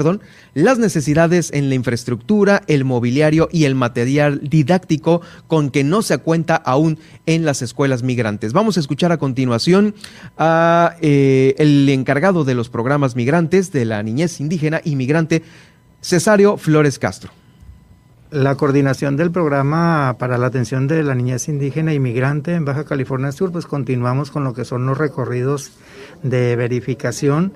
[0.55, 6.18] las necesidades en la infraestructura, el mobiliario y el material didáctico con que no se
[6.18, 8.52] cuenta aún en las escuelas migrantes.
[8.52, 9.94] Vamos a escuchar a continuación
[10.38, 15.42] a eh, el encargado de los programas migrantes de la niñez indígena y migrante,
[16.00, 17.33] Cesario Flores Castro
[18.31, 22.85] la coordinación del programa para la atención de la niñez indígena y migrante en Baja
[22.85, 25.73] California Sur, pues continuamos con lo que son los recorridos
[26.23, 27.53] de verificación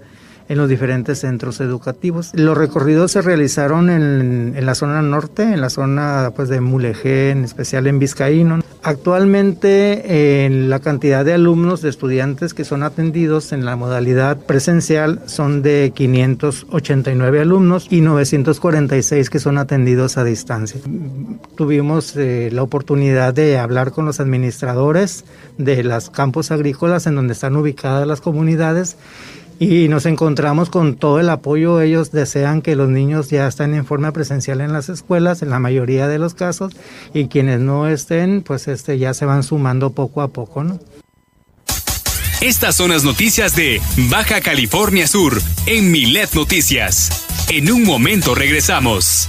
[0.50, 2.32] en los diferentes centros educativos.
[2.34, 7.44] Los recorridos se realizaron en, la zona norte, en la zona pues, de Mulegé, en
[7.44, 8.58] especial en Vizcaíno.
[8.82, 15.20] Actualmente en la cantidad de alumnos, de estudiantes que son atendidos en la modalidad presencial
[15.26, 20.80] son de 589 alumnos y 946 que son atendidos a distancia.
[21.54, 25.24] Tuvimos eh, la oportunidad de hablar con los administradores
[25.58, 28.96] de los campos agrícolas en donde están ubicadas las comunidades
[29.60, 31.82] y nos encontramos con todo el apoyo.
[31.82, 35.58] Ellos desean que los niños ya estén en forma presencial en las escuelas, en la
[35.58, 36.72] mayoría de los casos,
[37.12, 40.64] y quienes no estén, pues este, ya se van sumando poco a poco.
[42.40, 47.26] Estas son las noticias de Baja California Sur en Milet Noticias.
[47.50, 49.28] En un momento regresamos.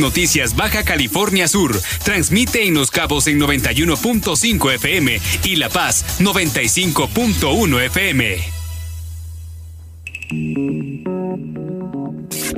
[0.00, 7.80] Noticias Baja California Sur transmite en Los Cabos en 91.5 FM y La Paz 95.1
[7.86, 8.60] FM.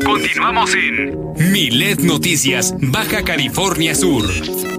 [0.05, 4.72] Continuamos en Milet Noticias Baja California Sur.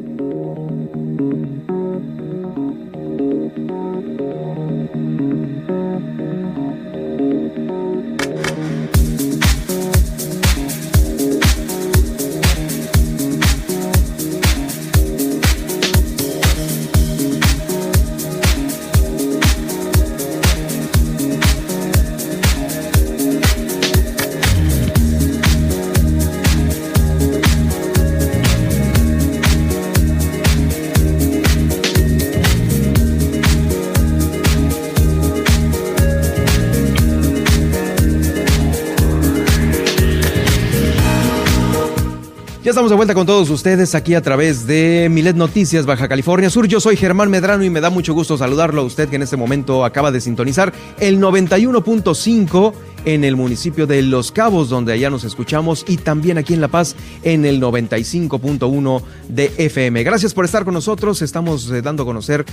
[43.03, 46.69] Vuelta con todos ustedes aquí a través de Milet Noticias Baja California Sur.
[46.69, 49.35] Yo soy Germán Medrano y me da mucho gusto saludarlo a usted que en este
[49.35, 52.73] momento acaba de sintonizar el 91.5
[53.05, 56.67] en el municipio de Los Cabos, donde allá nos escuchamos, y también aquí en La
[56.67, 60.03] Paz en el 95.1 de FM.
[60.03, 61.21] Gracias por estar con nosotros.
[61.21, 62.45] Estamos eh, dando a conocer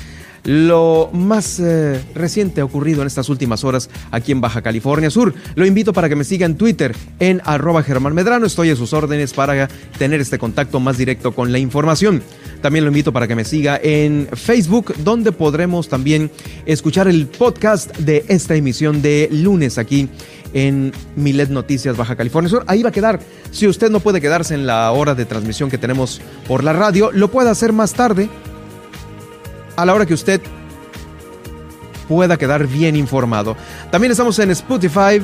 [0.45, 5.35] lo más eh, reciente ocurrido en estas últimas horas aquí en Baja California Sur.
[5.55, 8.47] Lo invito para que me siga en Twitter en arroba Germán Medrano.
[8.47, 12.23] Estoy a sus órdenes para tener este contacto más directo con la información.
[12.63, 16.31] También lo invito para que me siga en Facebook, donde podremos también
[16.67, 20.09] escuchar el podcast de esta emisión de lunes aquí
[20.55, 22.65] en Milet Noticias Baja California Sur.
[22.67, 23.21] Ahí va a quedar.
[23.51, 27.11] Si usted no puede quedarse en la hora de transmisión que tenemos por la radio,
[27.13, 28.29] lo puede hacer más tarde,
[29.77, 30.41] a la hora que usted
[32.09, 33.57] pueda quedar bien informado.
[33.91, 35.23] También estamos en Spotify.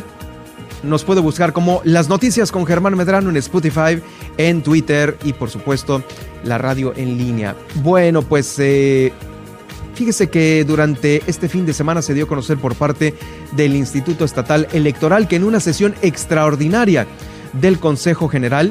[0.83, 4.01] Nos puede buscar como Las Noticias con Germán Medrano en Spotify,
[4.37, 6.03] en Twitter y por supuesto
[6.45, 7.57] la radio en línea.
[7.83, 9.13] Bueno, pues eh,
[9.97, 13.15] Fíjese que durante este fin de semana se dio a conocer por parte
[13.53, 17.07] del Instituto Estatal Electoral que en una sesión extraordinaria
[17.55, 18.71] del Consejo General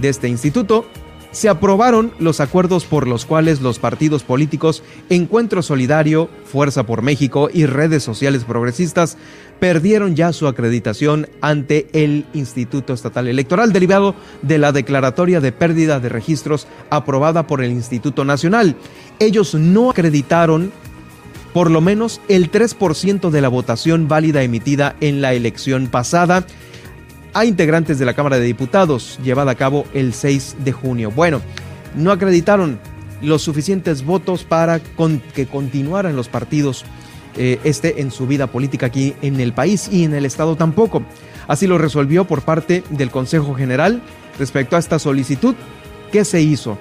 [0.00, 0.86] de este instituto
[1.32, 7.48] se aprobaron los acuerdos por los cuales los partidos políticos Encuentro Solidario, Fuerza por México
[7.52, 9.16] y redes sociales progresistas
[9.60, 16.00] perdieron ya su acreditación ante el Instituto Estatal Electoral derivado de la declaratoria de pérdida
[16.00, 18.74] de registros aprobada por el Instituto Nacional.
[19.18, 20.72] Ellos no acreditaron
[21.52, 26.46] por lo menos el 3% de la votación válida emitida en la elección pasada
[27.32, 31.10] a integrantes de la Cámara de Diputados, llevada a cabo el 6 de junio.
[31.10, 31.40] Bueno,
[31.94, 32.78] no acreditaron
[33.22, 36.84] los suficientes votos para que continuaran los partidos
[37.36, 41.02] eh, este en su vida política aquí en el país y en el Estado tampoco.
[41.46, 44.00] Así lo resolvió por parte del Consejo General
[44.38, 45.54] respecto a esta solicitud.
[46.10, 46.78] ¿Qué se hizo?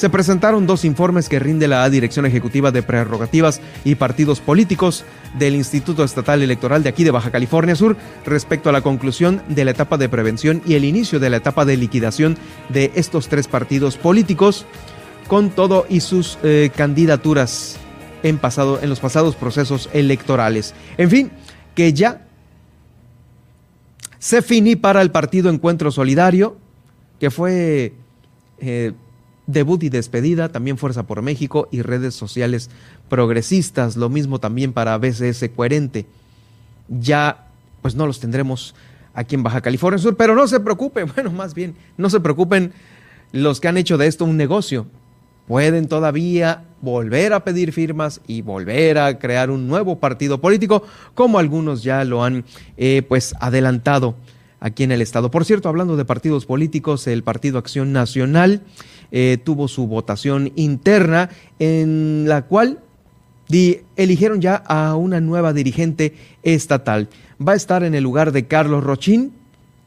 [0.00, 5.04] Se presentaron dos informes que rinde la Dirección Ejecutiva de Prerrogativas y Partidos Políticos
[5.38, 9.66] del Instituto Estatal Electoral de aquí de Baja California Sur respecto a la conclusión de
[9.66, 12.38] la etapa de prevención y el inicio de la etapa de liquidación
[12.70, 14.64] de estos tres partidos políticos
[15.28, 17.76] con todo y sus eh, candidaturas
[18.22, 20.72] en, pasado, en los pasados procesos electorales.
[20.96, 21.30] En fin,
[21.74, 22.26] que ya
[24.18, 26.56] se finí para el partido Encuentro Solidario,
[27.18, 27.92] que fue
[28.60, 28.92] eh,
[29.52, 32.70] debut y despedida, también Fuerza por México y redes sociales
[33.08, 36.06] progresistas, lo mismo también para BCS Coherente.
[36.88, 37.48] Ya,
[37.82, 38.74] pues no los tendremos
[39.14, 42.72] aquí en Baja California Sur, pero no se preocupen, bueno, más bien, no se preocupen
[43.32, 44.86] los que han hecho de esto un negocio.
[45.46, 50.84] Pueden todavía volver a pedir firmas y volver a crear un nuevo partido político,
[51.14, 52.44] como algunos ya lo han
[52.76, 54.14] eh, pues adelantado
[54.60, 55.30] aquí en el estado.
[55.30, 58.62] Por cierto, hablando de partidos políticos, el Partido Acción Nacional
[59.10, 62.80] eh, tuvo su votación interna en la cual
[63.96, 67.08] eligieron ya a una nueva dirigente estatal.
[67.44, 69.32] Va a estar en el lugar de Carlos Rochín,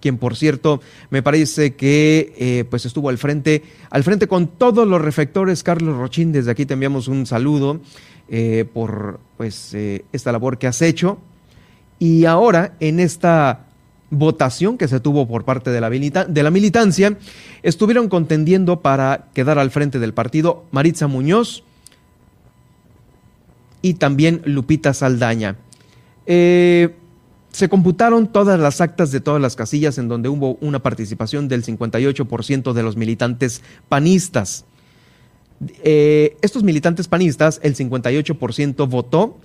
[0.01, 4.86] quien por cierto me parece que eh, pues estuvo al frente, al frente con todos
[4.86, 5.63] los reflectores.
[5.63, 7.80] Carlos Rochín, desde aquí te enviamos un saludo
[8.28, 11.19] eh, por pues esta labor que has hecho.
[11.99, 13.67] Y ahora en esta
[14.14, 17.18] votación que se tuvo por parte de la, de la militancia,
[17.64, 21.64] estuvieron contendiendo para quedar al frente del partido Maritza Muñoz
[23.82, 25.57] y también Lupita Saldaña.
[26.26, 26.95] Eh,
[27.51, 31.64] se computaron todas las actas de todas las casillas en donde hubo una participación del
[31.64, 34.66] 58% de los militantes panistas.
[35.84, 39.38] Eh, estos militantes panistas, el 58% votó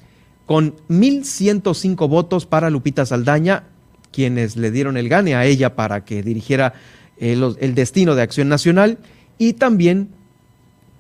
[0.47, 3.65] con 1.105 votos para Lupita Saldaña
[4.13, 6.75] quienes le dieron el gane a ella para que dirigiera
[7.19, 8.99] el, destino de Acción Nacional,
[9.39, 10.09] y también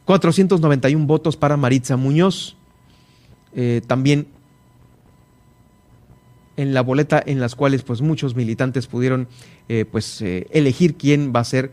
[0.04, 2.56] 491 votos para Maritza Muñoz.
[3.54, 4.28] Eh, también
[6.56, 9.26] en la boleta en las cuales pues muchos militantes pudieron
[9.68, 11.72] eh, pues eh, elegir quién va a ser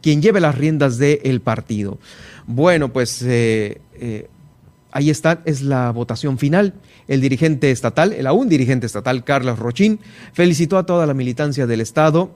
[0.00, 1.98] quien lleve las riendas del partido.
[2.46, 3.22] Bueno, pues
[4.92, 6.74] ahí está, es la votación final.
[7.08, 10.00] El dirigente estatal, el aún dirigente estatal, Carlos Rochín,
[10.32, 12.34] felicitó a toda la militancia del Estado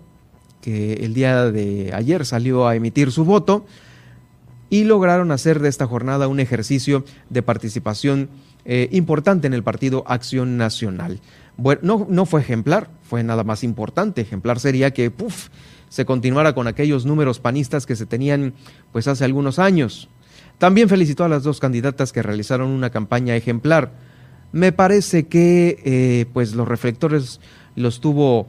[0.60, 3.66] que el día de ayer salió a emitir su voto
[4.70, 8.30] y lograron hacer de esta jornada un ejercicio de participación
[8.64, 11.20] eh, importante en el partido Acción Nacional.
[11.56, 14.22] Bueno, no, no fue ejemplar, fue nada más importante.
[14.22, 15.48] Ejemplar sería que puff,
[15.90, 18.54] se continuara con aquellos números panistas que se tenían
[18.90, 20.08] pues hace algunos años.
[20.58, 23.92] También felicitó a las dos candidatas que realizaron una campaña ejemplar.
[24.52, 27.40] Me parece que eh, pues los reflectores
[27.76, 28.46] los tuvo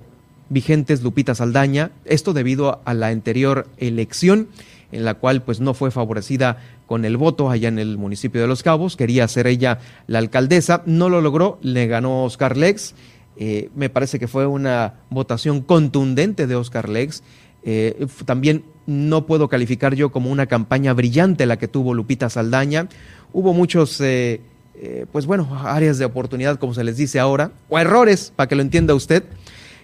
[0.49, 4.47] vigentes Lupita Saldaña, esto debido a la anterior elección
[4.91, 8.47] en la cual pues no fue favorecida con el voto allá en el municipio de
[8.47, 12.93] Los Cabos, quería ser ella la alcaldesa, no lo logró, le ganó Oscar Lex,
[13.38, 17.24] eh, me parece que fue una votación contundente de Oscar Lex,
[17.64, 22.88] eh, también no puedo calificar yo como una campaña brillante la que tuvo Lupita Saldaña,
[23.33, 28.33] hubo muchos eh, pues bueno, áreas de oportunidad, como se les dice ahora, o errores,
[28.36, 29.23] para que lo entienda usted,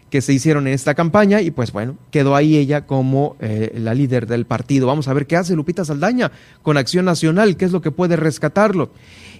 [0.10, 3.94] que se hicieron en esta campaña y pues bueno, quedó ahí ella como eh, la
[3.94, 4.86] líder del partido.
[4.86, 6.32] Vamos a ver qué hace Lupita Saldaña
[6.62, 8.92] con Acción Nacional, qué es lo que puede rescatarlo.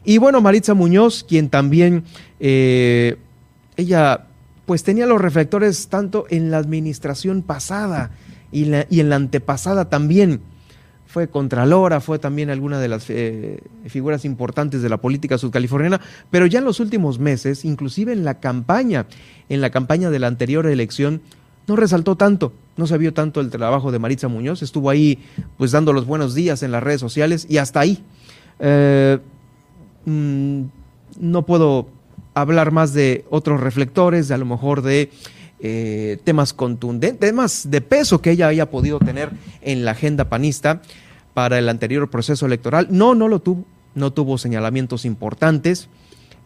[0.06, 2.06] Y bueno, Maritza Muñoz, quien también,
[2.40, 3.18] eh,
[3.76, 4.28] ella
[4.66, 8.12] pues tenía los reflectores tanto en la administración pasada
[8.52, 8.64] y,
[9.00, 10.42] en la antepasada también
[11.08, 16.00] fue Contralora, fue también alguna de las eh, figuras importantes de la política sudcaliforniana,
[16.30, 19.08] pero ya en los últimos meses, inclusive en la campaña,
[19.50, 21.22] en la campaña de la anterior elección,
[21.68, 25.20] no resaltó tanto, no se vio tanto el trabajo de Maritza Muñoz, estuvo ahí
[25.58, 28.04] pues dando los buenos días en las redes sociales y hasta ahí.
[28.60, 29.20] Eh,
[30.06, 30.62] mm,
[31.20, 31.88] no puedo
[32.34, 35.12] hablar más de otros reflectores, de a lo mejor de
[35.62, 39.30] eh, temas contundentes, temas de peso que ella haya podido tener
[39.62, 40.82] en la agenda panista
[41.34, 42.88] para el anterior proceso electoral.
[42.90, 45.88] No, no lo tuvo, no tuvo señalamientos importantes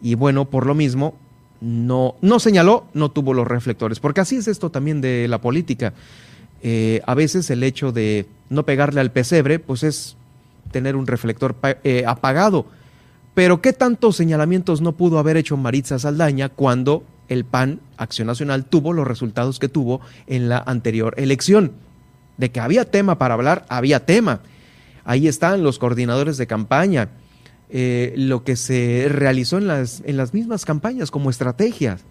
[0.02, 1.14] y bueno, por lo mismo,
[1.60, 5.94] no, no señaló, no tuvo los reflectores, porque así es esto también de la política.
[6.62, 10.16] Eh, a veces el hecho de no pegarle al pesebre, pues es
[10.70, 12.66] tener un reflector eh, apagado.
[13.34, 18.64] Pero ¿qué tantos señalamientos no pudo haber hecho Maritza Saldaña cuando el PAN, Acción Nacional,
[18.64, 21.72] tuvo los resultados que tuvo en la anterior elección.
[22.36, 24.40] De que había tema para hablar, había tema.
[25.04, 27.10] Ahí están los coordinadores de campaña,
[27.70, 32.04] eh, lo que se realizó en las, en las mismas campañas como estrategias.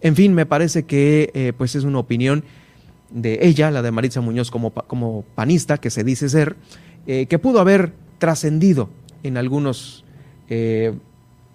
[0.00, 2.44] En fin, me parece que eh, pues es una opinión
[3.10, 6.56] de ella, la de Maritza Muñoz como, como panista, que se dice ser,
[7.06, 8.90] eh, que pudo haber trascendido
[9.22, 10.04] en algunos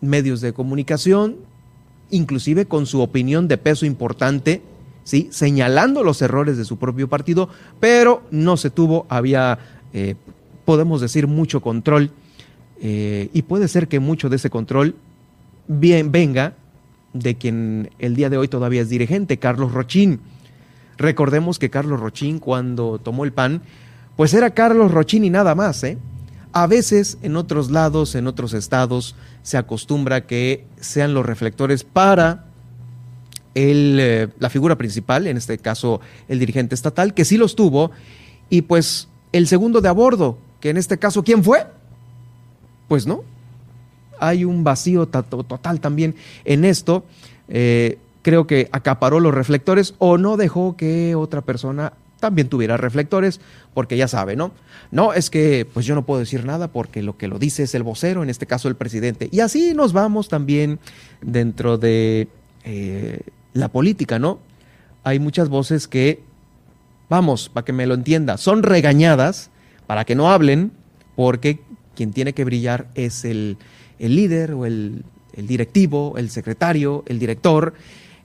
[0.02, 1.38] medios de comunicación,
[2.14, 4.62] inclusive con su opinión de peso importante,
[5.04, 5.30] ¿sí?
[5.32, 7.50] señalando los errores de su propio partido,
[7.80, 9.58] pero no se tuvo, había,
[9.94, 10.16] eh,
[10.64, 12.12] podemos decir, mucho control,
[12.80, 14.96] eh, y puede ser que mucho de ese control
[15.68, 16.54] bien venga
[17.14, 20.20] de quien el día de hoy todavía es dirigente, Carlos Rochín.
[20.98, 23.62] Recordemos que Carlos Rochín cuando tomó el PAN,
[24.16, 25.98] pues era Carlos Rochín y nada más, ¿eh?
[26.52, 32.46] A veces en otros lados, en otros estados, se acostumbra que sean los reflectores para
[33.54, 37.92] el, eh, la figura principal, en este caso el dirigente estatal, que sí los tuvo,
[38.50, 41.66] y pues el segundo de a bordo, que en este caso, ¿quién fue?
[42.88, 43.24] Pues no.
[44.20, 46.16] Hay un vacío total también
[46.46, 47.04] en esto.
[47.50, 53.42] Eh, creo que acaparó los reflectores o no dejó que otra persona también tuviera reflectores,
[53.74, 54.54] porque ya sabe, ¿no?
[54.92, 57.76] No, es que pues yo no puedo decir nada porque lo que lo dice es
[57.76, 59.28] el vocero, en este caso el presidente.
[59.30, 60.80] Y así nos vamos también
[61.22, 62.30] dentro de
[62.64, 63.20] eh,
[63.52, 64.40] la política, ¿no?
[65.04, 66.24] Hay muchas voces que,
[67.10, 69.50] vamos, para que me lo entienda, son regañadas
[69.86, 70.72] para que no hablen,
[71.18, 71.60] porque
[71.94, 73.58] quien tiene que brillar es el,
[74.00, 75.04] líder o el,
[75.36, 77.74] directivo, el secretario, el director,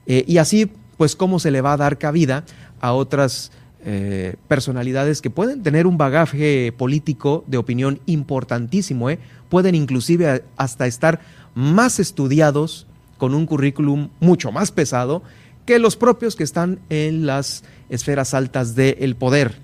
[0.07, 2.45] eh, y así, pues, cómo se le va a dar cabida
[2.79, 3.51] a otras
[3.85, 9.19] eh, personalidades que pueden tener un bagaje político de opinión importantísimo, ¿eh?
[9.47, 11.21] pueden inclusive hasta estar
[11.55, 15.23] más estudiados con un currículum mucho más pesado
[15.65, 19.55] que los propios que están en las esferas altas del poder.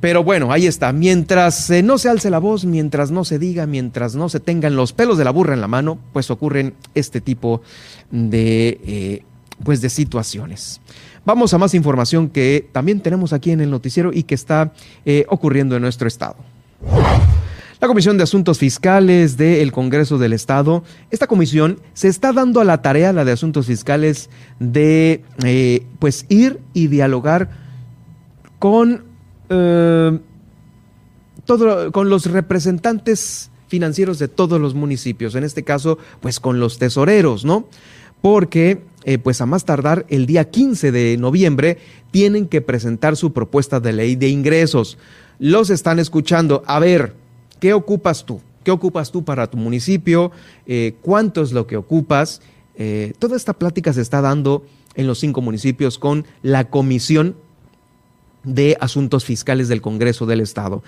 [0.00, 0.92] Pero bueno, ahí está.
[0.92, 4.76] Mientras eh, no se alce la voz, mientras no se diga, mientras no se tengan
[4.76, 7.60] los pelos de la burra en la mano, pues ocurren este tipo
[8.12, 9.24] de,
[9.64, 10.80] pues de situaciones.
[11.26, 14.72] Vamos a más información que también tenemos aquí en el noticiero y que está
[15.04, 16.36] eh, ocurriendo en nuestro estado.
[17.80, 22.64] La Comisión de Asuntos Fiscales del Congreso del Estado, esta comisión se está dando a
[22.64, 27.50] la tarea, la de Asuntos Fiscales, de eh, pues ir y dialogar
[28.60, 29.02] con,
[29.48, 30.18] eh,
[31.92, 37.44] con los representantes financieros de todos los municipios, en este caso, pues con los tesoreros,
[37.44, 37.68] ¿no?
[38.22, 41.78] Porque eh, pues a más tardar el día 15 de noviembre,
[42.10, 44.98] tienen que presentar su propuesta de ley de ingresos.
[45.38, 46.64] Los están escuchando.
[46.66, 47.14] A ver,
[47.60, 48.40] ¿qué ocupas tú?
[48.64, 50.32] ¿Qué ocupas tú para tu municipio?
[50.66, 52.42] Eh, ¿Cuánto es lo que ocupas?
[52.74, 57.36] Eh, toda esta plática se está dando en los cinco municipios con la Comisión
[58.42, 60.82] de Asuntos Fiscales del Congreso del Estado.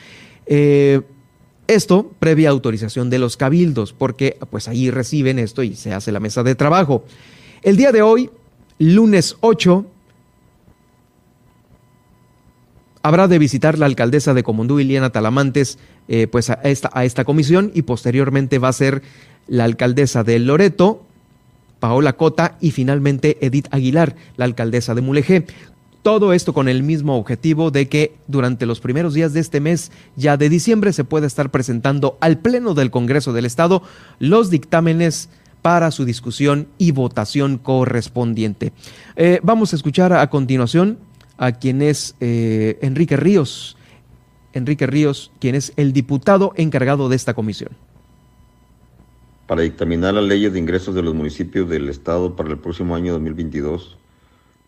[1.68, 6.18] esto previa autorización de los cabildos, porque pues ahí reciben esto y se hace la
[6.18, 7.04] mesa de trabajo.
[7.62, 8.30] El día de hoy,
[8.78, 9.84] lunes 8,
[13.02, 17.24] habrá de visitar la alcaldesa de Comundú, Iliana Talamantes, eh, pues a esta, a esta
[17.24, 19.02] comisión y posteriormente va a ser
[19.48, 21.02] la alcaldesa de Loreto,
[21.80, 25.46] Paola Cota y finalmente Edith Aguilar, la alcaldesa de Mulegé.
[26.02, 29.90] Todo esto con el mismo objetivo de que durante los primeros días de este mes,
[30.14, 33.82] ya de diciembre, se pueda estar presentando al Pleno del Congreso del Estado
[34.20, 35.28] los dictámenes
[35.62, 38.72] para su discusión y votación correspondiente.
[39.16, 40.98] Eh, vamos a escuchar a continuación
[41.36, 43.76] a quien es eh, Enrique Ríos.
[44.52, 47.70] Enrique Ríos, quien es el diputado encargado de esta comisión.
[49.46, 53.12] Para dictaminar las leyes de ingresos de los municipios del Estado para el próximo año
[53.14, 53.96] 2022,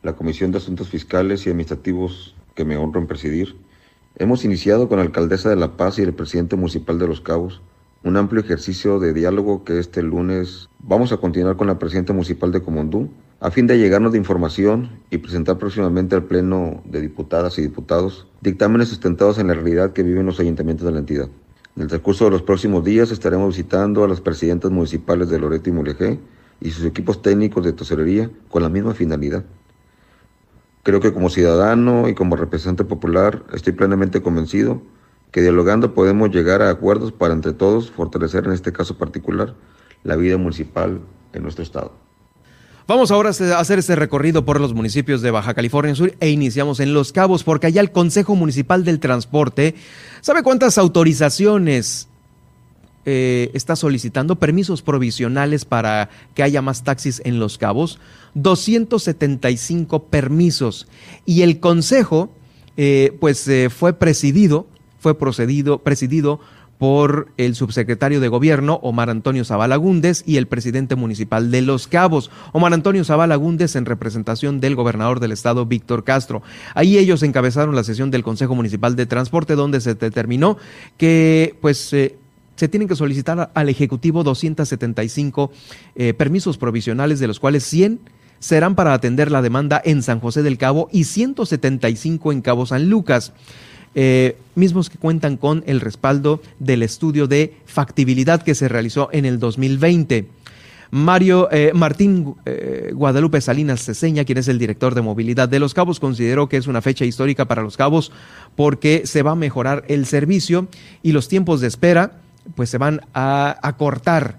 [0.03, 3.57] la Comisión de Asuntos Fiscales y Administrativos que me honro en presidir,
[4.17, 7.61] hemos iniciado con la alcaldesa de La Paz y el presidente municipal de Los Cabos
[8.03, 12.51] un amplio ejercicio de diálogo que este lunes vamos a continuar con la presidenta municipal
[12.51, 17.59] de Comondú a fin de llegarnos de información y presentar próximamente al Pleno de Diputadas
[17.59, 21.29] y Diputados dictámenes sustentados en la realidad que viven los ayuntamientos de la entidad.
[21.77, 25.69] En el transcurso de los próximos días estaremos visitando a las presidentas municipales de Loreto
[25.69, 26.21] y Mulegé
[26.61, 29.45] y sus equipos técnicos de tesorería con la misma finalidad.
[30.83, 34.83] Creo que como ciudadano y como representante popular estoy plenamente convencido
[35.31, 39.55] que dialogando podemos llegar a acuerdos para entre todos fortalecer en este caso particular
[40.03, 41.01] la vida municipal
[41.33, 41.93] en nuestro estado.
[42.87, 46.81] Vamos ahora a hacer este recorrido por los municipios de Baja California Sur e iniciamos
[46.81, 49.77] en Los Cabos porque allá el Consejo Municipal del Transporte,
[50.23, 52.09] ¿sabe cuántas autorizaciones
[53.07, 54.41] eh, está solicitando?
[54.41, 58.01] Permisos provisionales para que haya más taxis en Los Cabos.
[58.35, 60.89] 275 permisos.
[61.25, 62.33] Y el Consejo,
[62.77, 64.67] eh, pues eh, fue presidido
[65.01, 66.41] fue procedido, presidido
[66.79, 71.87] por el subsecretario de Gobierno, Omar Antonio Zavala Gúndez, y el presidente municipal de Los
[71.87, 76.43] Cabos, Omar Antonio Zavala Gúndez, en representación del gobernador del estado, Víctor Castro.
[76.75, 80.57] Ahí ellos encabezaron la sesión del Consejo Municipal de Transporte, donde se determinó
[80.97, 82.17] que, pues, eh,
[82.57, 85.51] se tienen que solicitar al Ejecutivo 275
[85.97, 88.01] eh, permisos provisionales, de los cuales 100
[88.39, 92.89] serán para atender la demanda en San José del Cabo y 175 en Cabo San
[92.89, 93.35] Lucas.
[93.95, 99.25] Eh, mismos que cuentan con el respaldo del estudio de factibilidad que se realizó en
[99.25, 100.29] el 2020.
[100.93, 105.73] Mario eh, Martín eh, Guadalupe Salinas Ceseña, quien es el director de movilidad de Los
[105.73, 108.11] Cabos, consideró que es una fecha histórica para Los Cabos
[108.57, 110.67] porque se va a mejorar el servicio
[111.03, 112.21] y los tiempos de espera
[112.57, 114.39] pues se van a acortar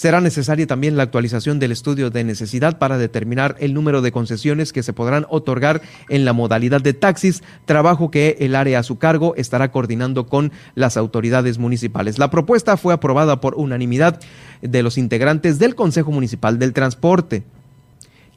[0.00, 4.72] Será necesaria también la actualización del estudio de necesidad para determinar el número de concesiones
[4.72, 8.96] que se podrán otorgar en la modalidad de taxis, trabajo que el área a su
[8.96, 12.18] cargo estará coordinando con las autoridades municipales.
[12.18, 14.18] La propuesta fue aprobada por unanimidad
[14.62, 17.42] de los integrantes del Consejo Municipal del Transporte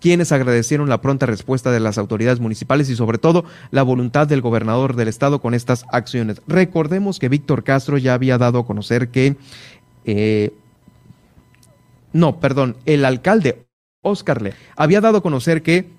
[0.02, 4.42] quienes agradecieron la pronta respuesta de las autoridades municipales y sobre todo la voluntad del
[4.42, 6.42] gobernador del estado con estas acciones.
[6.46, 9.38] Recordemos que Víctor Castro ya había dado a conocer que
[10.04, 10.52] eh,
[12.14, 13.66] no, perdón, el alcalde
[14.04, 15.90] Oscar Le había dado a conocer que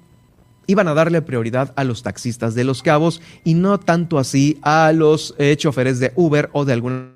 [0.67, 4.93] iban a darle prioridad a los taxistas de los cabos y no tanto así a
[4.93, 7.15] los eh, choferes de Uber o de algunas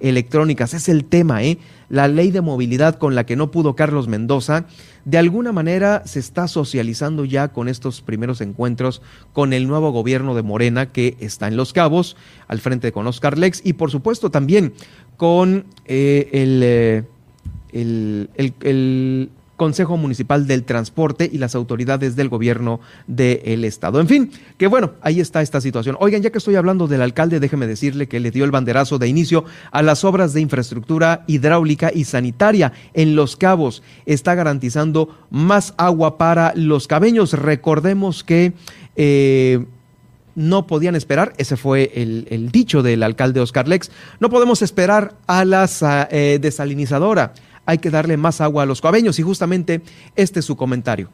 [0.00, 0.74] electrónicas.
[0.74, 1.58] Es el tema, ¿eh?
[1.88, 4.66] La ley de movilidad con la que no pudo Carlos Mendoza,
[5.04, 10.34] de alguna manera se está socializando ya con estos primeros encuentros con el nuevo gobierno
[10.34, 12.16] de Morena que está en Los Cabos,
[12.48, 14.74] al frente con Oscar Lex y por supuesto también
[15.16, 16.60] con eh, el...
[16.64, 17.04] Eh,
[17.80, 24.00] el, Consejo Municipal del Transporte y las autoridades del gobierno del estado.
[24.00, 25.96] En fin, que bueno, ahí está esta situación.
[25.98, 29.08] Oigan, ya que estoy hablando del alcalde, déjeme decirle que le dio el banderazo de
[29.08, 33.82] inicio a las obras de infraestructura hidráulica y sanitaria en Los Cabos.
[34.04, 37.32] Está garantizando más agua para los cabeños.
[37.32, 38.52] Recordemos que...
[38.94, 39.64] Eh,
[40.36, 45.44] no podían esperar, ese fue el, dicho del alcalde Oscar Lex, no podemos esperar a
[45.44, 45.66] la
[46.10, 47.32] eh, desalinizadora
[47.66, 49.82] hay que darle más agua a los cabeños y justamente
[50.14, 51.08] este es su comentario.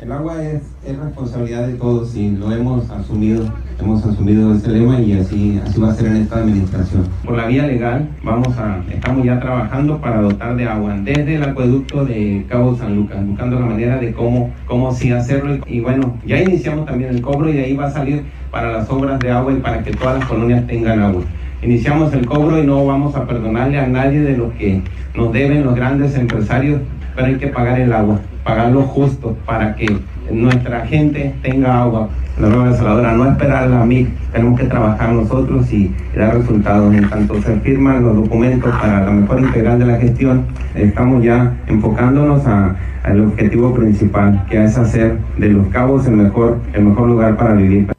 [0.00, 5.18] El agua es, responsabilidad de todos y lo hemos asumido, hemos asumido este lema y
[5.18, 7.08] así, así va a ser en esta administración.
[7.24, 11.42] Por la vía legal vamos a, estamos ya trabajando para dotar de agua desde el
[11.42, 16.16] acueducto de Cabo San Lucas, buscando la manera de cómo, cómo sí hacerlo y bueno,
[16.24, 18.22] ya iniciamos también el cobro y de ahí va a salir
[18.52, 21.24] para las obras de agua y para que todas las colonias tengan agua
[21.62, 24.82] iniciamos el cobro y no vamos a perdonarle a nadie de lo que
[25.14, 26.80] nos deben los grandes empresarios,
[27.14, 29.98] pero hay que pagar el agua, pagarlo justo para que
[30.30, 32.08] nuestra gente tenga agua.
[32.40, 36.94] La nueva desaladora, no esperar a mí, tenemos que trabajar nosotros y, dar resultados.
[36.94, 40.44] En tanto se firman los documentos para la mejor integral de la gestión,
[40.76, 46.84] estamos ya enfocándonos al objetivo principal, que es hacer de los cabos el mejor, el
[46.84, 47.97] mejor lugar para vivir.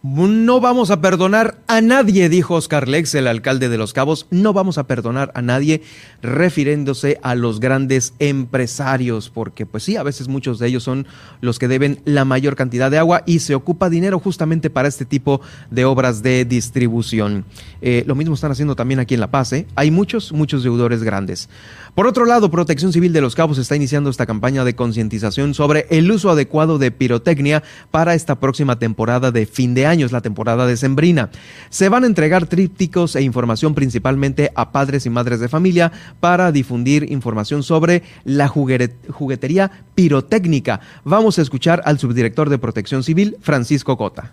[0.00, 4.28] No vamos a perdonar a nadie, dijo Oscar Lex, el alcalde de Los Cabos.
[4.30, 5.82] No vamos a perdonar a nadie,
[6.22, 11.08] refiriéndose a los grandes empresarios, porque pues sí, a veces muchos de ellos son
[11.40, 15.04] los que deben la mayor cantidad de agua y se ocupa dinero justamente para este
[15.04, 15.40] tipo
[15.72, 17.44] de obras de distribución.
[17.82, 19.52] Eh, lo mismo están haciendo también aquí en La Paz.
[19.52, 19.66] ¿eh?
[19.74, 21.48] Hay muchos, muchos deudores grandes.
[21.98, 25.88] Por otro lado, Protección Civil de Los Cabos está iniciando esta campaña de concientización sobre
[25.90, 30.20] el uso adecuado de pirotecnia para esta próxima temporada de fin de año, es la
[30.20, 31.30] temporada decembrina.
[31.70, 35.90] Se van a entregar trípticos e información principalmente a padres y madres de familia
[36.20, 40.78] para difundir información sobre la juguetería pirotécnica.
[41.02, 44.30] Vamos a escuchar al subdirector de Protección Civil, Francisco Cota.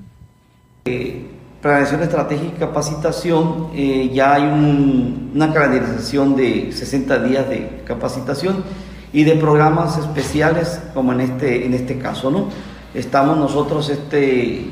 [0.86, 1.35] Eh,
[1.66, 8.64] Planeación estratégica y capacitación, eh, ya hay una calendarización de 60 días de capacitación
[9.12, 12.50] y de programas especiales como en este, en este caso, ¿no?
[12.94, 14.64] Estamos nosotros este,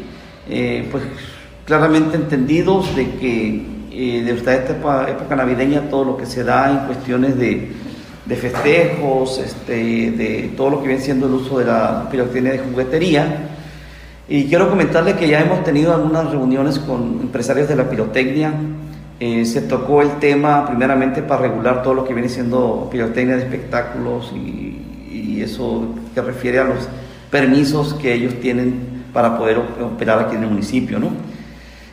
[0.47, 1.03] eh, pues,
[1.65, 6.85] claramente entendidos de que eh, de esta época, navideña todo lo que se da en
[6.85, 7.71] cuestiones de,
[8.23, 12.59] de festejos, este, de todo lo que viene siendo el uso de la pirotecnia de
[12.59, 13.49] juguetería,
[14.33, 18.51] y quiero comentarle que ya hemos tenido algunas reuniones con empresarios de la pirotecnia.
[19.19, 23.43] Eh, se tocó el tema primeramente para regular todo lo que viene siendo pirotecnia de
[23.43, 24.79] espectáculos y,
[25.39, 26.87] eso que refiere a los
[27.29, 30.97] permisos que ellos tienen para poder operar aquí en el municipio.
[30.97, 31.09] ¿no?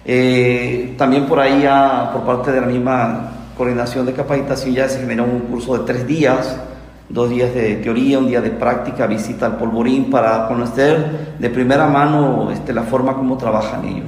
[0.07, 5.01] Eh, también por ahí, ya, por parte de la misma coordinación de capacitación, ya se
[5.01, 6.59] generó un curso de tres días
[7.11, 11.87] dos días de teoría, un día de práctica, visita al polvorín para conocer de primera
[11.89, 14.07] mano este, la forma como trabajan ellos.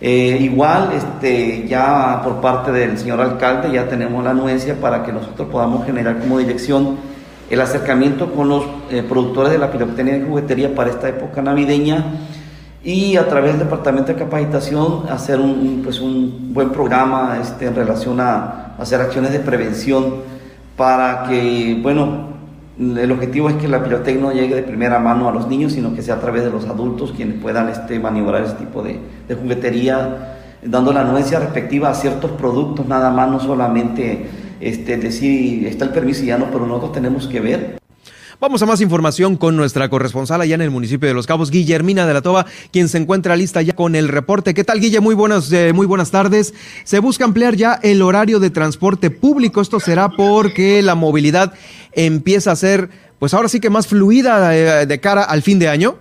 [0.00, 5.12] Eh, igual, este, ya por parte del señor alcalde, ya tenemos la anuencia para que
[5.12, 6.96] nosotros podamos generar como dirección
[7.48, 12.04] el acercamiento con los eh, productores de la pirotecnia de juguetería para esta época navideña
[12.82, 17.74] y a través del departamento de capacitación hacer un, pues un buen programa este, en
[17.74, 20.29] relación a hacer acciones de prevención
[20.80, 22.30] para que, bueno,
[22.78, 25.94] el objetivo es que la pirotecnia no llegue de primera mano a los niños, sino
[25.94, 30.38] que sea a través de los adultos quienes puedan este, maniobrar ese tipo de, juguetería
[30.62, 34.24] dando la anuencia respectiva a ciertos productos, nada más, no solamente
[34.58, 37.79] este, decir está el permiso y ya no, pero nosotros tenemos que ver
[38.40, 42.06] Vamos a más información con nuestra corresponsal allá en el municipio de Los Cabos, Guillermina
[42.06, 44.54] de la Toba, quien se encuentra lista ya con el reporte.
[44.54, 45.00] ¿Qué tal, Guille?
[45.00, 46.54] Muy buenas, eh, muy buenas tardes.
[46.84, 49.60] Se busca ampliar ya el horario de transporte público.
[49.60, 51.52] Esto será porque la movilidad
[51.92, 52.88] empieza a ser,
[53.18, 55.98] pues ahora sí que más fluida eh, de cara al fin de año.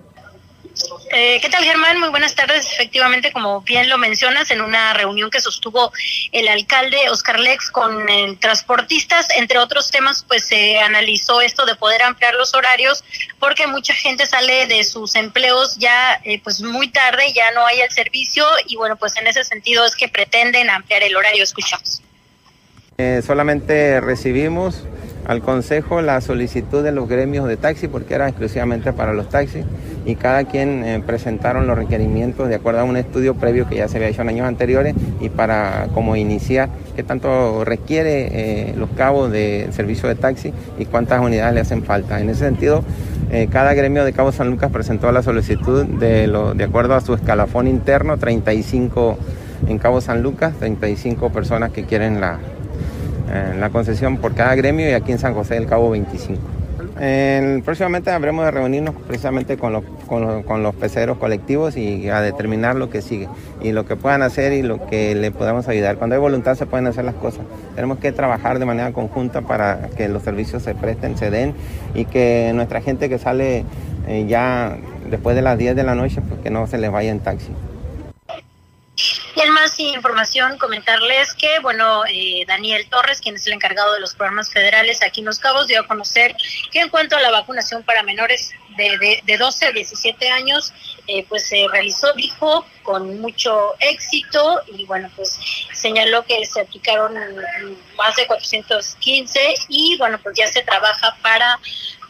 [1.11, 1.99] Eh, ¿Qué tal, Germán?
[1.99, 2.71] Muy buenas tardes.
[2.71, 5.91] Efectivamente, como bien lo mencionas, en una reunión que sostuvo
[6.31, 11.73] el alcalde Oscar Lex con eh, transportistas, entre otros temas, pues se analizó esto de
[11.75, 13.03] poder ampliar los horarios,
[13.39, 17.79] porque mucha gente sale de sus empleos ya eh, pues muy tarde, ya no hay
[17.79, 21.43] el servicio, y bueno, pues en ese sentido es que pretenden ampliar el horario.
[21.43, 22.03] Escuchamos.
[23.25, 24.83] solamente recibimos
[25.25, 29.65] al Consejo la solicitud de los gremios de taxi, porque era exclusivamente para los taxis,
[30.05, 33.87] y cada quien eh, presentaron los requerimientos de acuerdo a un estudio previo que ya
[33.87, 38.89] se había hecho en años anteriores y para como iniciar qué tanto requiere eh, los
[38.91, 42.19] cabos de servicio de taxi y cuántas unidades le hacen falta.
[42.19, 42.83] En ese sentido,
[43.31, 47.01] eh, cada gremio de Cabo San Lucas presentó la solicitud de, lo, de acuerdo a
[47.01, 49.17] su escalafón interno, 35
[49.67, 52.39] en Cabo San Lucas, 35 personas que quieren la,
[53.59, 56.58] la concesión por cada gremio y aquí en San José del Cabo 25.
[57.63, 62.89] Próximamente habremos de reunirnos precisamente con los, con, los, peceros colectivos y a determinar lo
[62.89, 63.27] que sigue
[63.61, 65.97] y lo que puedan hacer y lo que le podamos ayudar.
[65.97, 67.41] Cuando hay voluntad se pueden hacer las cosas.
[67.75, 71.53] Tenemos que trabajar de manera conjunta para que los servicios se presten, se den
[71.93, 73.63] y que nuestra gente que sale
[74.07, 74.77] eh, ya
[75.09, 77.51] después de las 10 de la noche, pues que no se les vaya en taxi.
[79.41, 84.13] Y más información, comentarles que, bueno, eh, Daniel Torres, quien es el encargado de los
[84.13, 86.35] programas federales aquí en Los Cabos, dio a conocer
[86.71, 90.73] que en cuanto a la vacunación para menores de, de, 12 a 17 años,
[91.07, 95.39] eh, pues se realizó, dijo, con mucho éxito y bueno, pues
[95.73, 97.13] señaló que se aplicaron
[97.97, 101.59] más de 415 y bueno, pues ya se trabaja para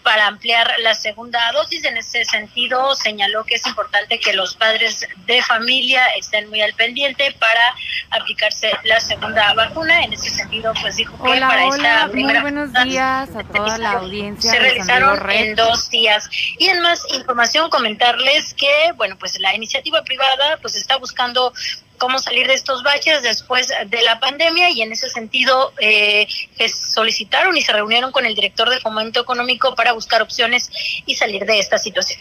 [0.03, 1.83] para ampliar la segunda dosis.
[1.85, 6.73] En ese sentido, señaló que es importante que los padres de familia estén muy al
[6.73, 7.75] pendiente para
[8.11, 10.03] aplicarse la segunda vacuna.
[10.03, 13.91] En ese sentido, pues dijo que para esta primera muy buenos días a toda la
[13.93, 14.51] audiencia.
[14.51, 16.29] Se realizaron en dos días.
[16.57, 21.53] Y en más información, comentarles que, bueno, pues la iniciativa privada pues está buscando
[21.99, 26.27] cómo salir de estos baches después de la pandemia y en ese sentido eh,
[26.67, 30.71] solicitaron y se reunieron con el director de fomento económico para buscar opciones
[31.05, 32.19] y salir de esta situación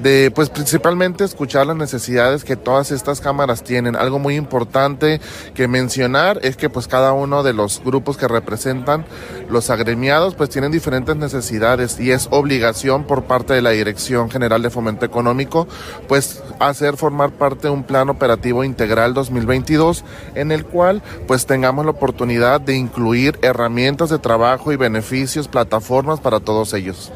[0.00, 3.96] de pues principalmente escuchar las necesidades que todas estas cámaras tienen.
[3.96, 5.20] Algo muy importante
[5.54, 9.04] que mencionar es que pues cada uno de los grupos que representan
[9.48, 14.62] los agremiados pues tienen diferentes necesidades y es obligación por parte de la Dirección General
[14.62, 15.66] de Fomento Económico
[16.08, 20.04] pues hacer formar parte de un plan operativo integral 2022
[20.34, 26.20] en el cual pues tengamos la oportunidad de incluir herramientas de trabajo y beneficios, plataformas
[26.20, 27.12] para todos ellos.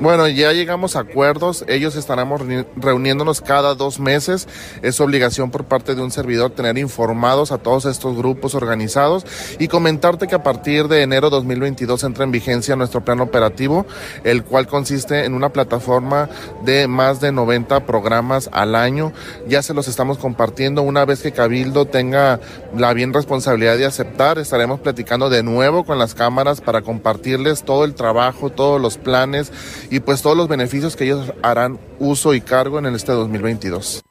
[0.00, 1.64] Bueno, ya llegamos a acuerdos.
[1.66, 2.40] Ellos estaremos
[2.76, 4.46] reuniéndonos cada dos meses.
[4.80, 9.26] Es obligación por parte de un servidor tener informados a todos estos grupos organizados
[9.58, 13.86] y comentarte que a partir de enero 2022 entra en vigencia nuestro plan operativo,
[14.22, 16.28] el cual consiste en una plataforma
[16.64, 19.12] de más de 90 programas al año.
[19.48, 20.82] Ya se los estamos compartiendo.
[20.82, 22.38] Una vez que Cabildo tenga
[22.76, 27.84] la bien responsabilidad de aceptar, estaremos platicando de nuevo con las cámaras para compartirles todo
[27.84, 29.50] el trabajo, todos los planes
[29.90, 34.02] y pues todos los beneficios que ellos harán uso y cargo en este 2022.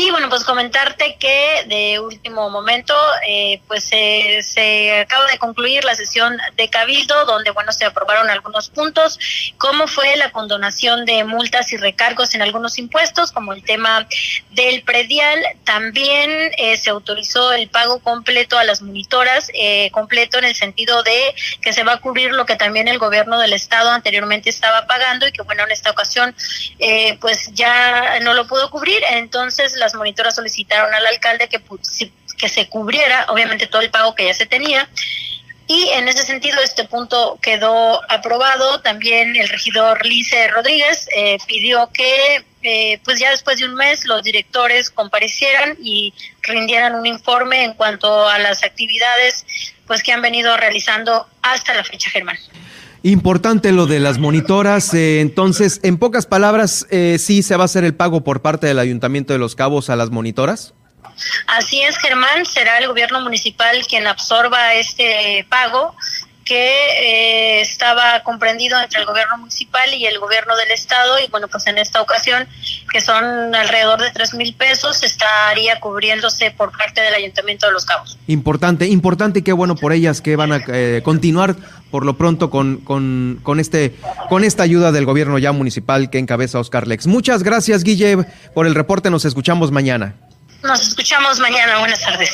[0.00, 2.94] Y bueno, pues comentarte que de último momento,
[3.26, 8.68] eh, pues se acaba de concluir la sesión de Cabildo, donde bueno, se aprobaron algunos
[8.68, 9.18] puntos,
[9.58, 14.06] como fue la condonación de multas y recargos en algunos impuestos, como el tema
[14.50, 15.36] del predial.
[15.64, 21.02] También eh, se autorizó el pago completo a las monitoras, eh, completo en el sentido
[21.02, 24.86] de que se va a cubrir lo que también el gobierno del estado anteriormente estaba
[24.86, 26.36] pagando y que bueno, en esta ocasión
[27.20, 29.02] pues ya no lo pudo cubrir.
[29.10, 31.62] Entonces, la las monitoras solicitaron al alcalde que,
[32.36, 34.88] que se cubriera, obviamente, todo el pago que ya se tenía.
[35.66, 38.80] Y en ese sentido, este punto quedó aprobado.
[38.80, 44.04] También el regidor Lice Rodríguez eh, pidió que, eh, pues ya después de un mes,
[44.04, 46.12] los directores comparecieran y
[46.42, 49.46] rindieran un informe en cuanto a las actividades
[49.86, 52.38] pues que han venido realizando hasta la fecha, Germán.
[53.02, 54.92] Importante lo de las monitoras.
[54.94, 58.66] Eh, entonces, en pocas palabras, eh, sí se va a hacer el pago por parte
[58.66, 60.74] del Ayuntamiento de Los Cabos a las monitoras.
[61.46, 62.46] Así es, Germán.
[62.46, 65.94] Será el gobierno municipal quien absorba este pago
[66.48, 66.72] que
[67.02, 71.66] eh, estaba comprendido entre el gobierno municipal y el gobierno del estado y bueno pues
[71.66, 72.48] en esta ocasión
[72.90, 77.84] que son alrededor de tres mil pesos estaría cubriéndose por parte del ayuntamiento de Los
[77.84, 78.16] Cabos.
[78.28, 81.54] Importante, importante y qué bueno por ellas que van a eh, continuar
[81.90, 83.94] por lo pronto con, con, con, este,
[84.28, 87.06] con esta ayuda del gobierno ya municipal que encabeza Oscar Lex.
[87.06, 88.18] Muchas gracias Guille
[88.54, 90.14] por el reporte, nos escuchamos mañana.
[90.62, 91.78] Nos escuchamos mañana.
[91.78, 92.30] Buenas tardes.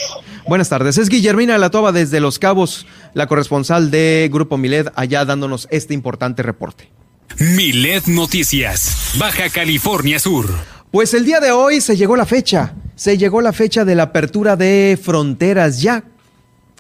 [0.49, 0.97] Buenas tardes.
[0.97, 6.43] Es Guillermina Latoba desde Los Cabos, la corresponsal de Grupo Milet, allá dándonos este importante
[6.43, 6.91] reporte.
[7.39, 10.47] Milet Noticias, Baja California Sur.
[10.91, 12.75] Pues el día de hoy se llegó la fecha.
[12.95, 16.05] Se llegó la fecha de la apertura de fronteras ya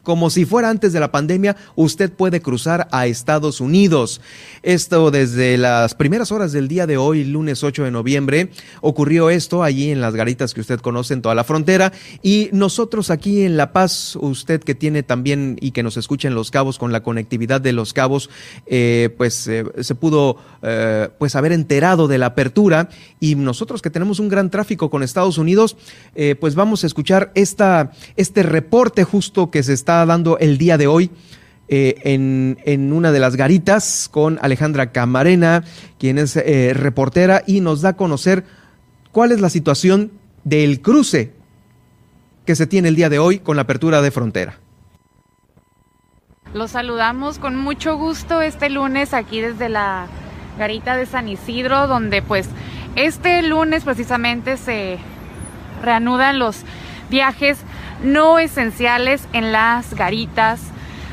[0.04, 4.20] como si fuera antes de la pandemia, usted puede cruzar a Estados Unidos.
[4.62, 8.50] Esto desde las primeras horas del día de hoy, lunes 8 de noviembre,
[8.82, 11.92] ocurrió esto allí en las garitas que usted conoce en toda la frontera
[12.22, 16.34] y nosotros aquí en La Paz, usted que tiene también y que nos escucha en
[16.34, 18.30] Los Cabos con la conectividad de Los Cabos,
[18.66, 22.90] eh, pues eh, se pudo eh, pues haber enterado de la apertura
[23.20, 25.76] y nosotros que tenemos un gran tráfico con Estados Unidos,
[26.40, 30.86] pues vamos a escuchar esta, este reporte justo que se está dando el día de
[30.86, 31.10] hoy
[31.68, 35.64] eh, en, en, una de las garitas con Alejandra Camarena,
[35.98, 38.44] quien es eh, reportera y nos da a conocer
[39.12, 40.12] cuál es la situación
[40.44, 41.32] del cruce
[42.44, 44.58] que se tiene el día de hoy con la apertura de frontera.
[46.52, 50.06] Los saludamos con mucho gusto este lunes aquí desde la
[50.58, 52.48] garita de San Isidro, donde pues
[52.94, 54.98] este lunes precisamente se
[55.82, 56.58] reanudan los
[57.10, 57.58] viajes
[58.04, 60.60] no esenciales en las garitas.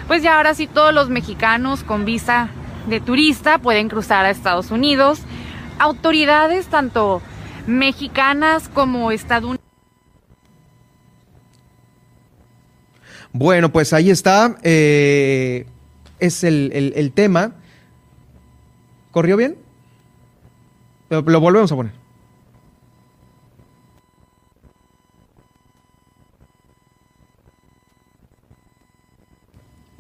[0.08, 2.50] Pues ya ahora sí todos los mexicanos con visa
[2.88, 5.20] de turista pueden cruzar a Estados Unidos.
[5.80, 7.22] Autoridades tanto
[7.68, 9.62] mexicanas como estadounidenses.
[13.34, 14.58] Bueno, pues ahí está.
[14.62, 15.66] Eh,
[16.20, 17.54] es el, el, tema.
[19.12, 19.58] ¿Corrió bien?
[21.10, 22.01] lo volvemos a poner.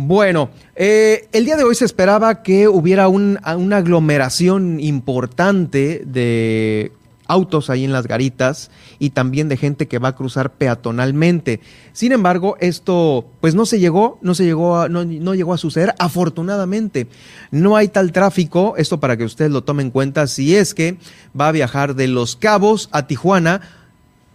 [0.03, 3.39] Bueno, eh, el día de hoy se esperaba que hubiera una
[3.77, 6.91] aglomeración importante de
[7.27, 11.59] autos ahí en las garitas y también de gente que va a cruzar peatonalmente.
[11.93, 15.93] Sin embargo, esto pues no se llegó, no se llegó no, no, llegó a suceder
[15.99, 17.05] afortunadamente.
[17.51, 20.97] No hay tal tráfico, esto para que usted lo tome en cuenta si es que
[21.39, 23.61] va a viajar de Los Cabos a Tijuana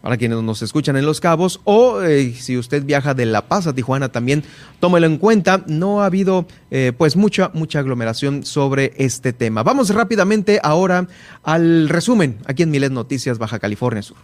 [0.06, 3.66] para quienes nos escuchan en Los Cabos, o eh, si usted viaja de La Paz
[3.66, 4.44] a Tijuana también,
[4.78, 9.64] tómelo en cuenta, no ha habido eh, pues mucha, mucha aglomeración sobre este tema.
[9.64, 11.08] Vamos rápidamente ahora
[11.42, 14.16] al resumen aquí en Milet Noticias, Baja California Sur.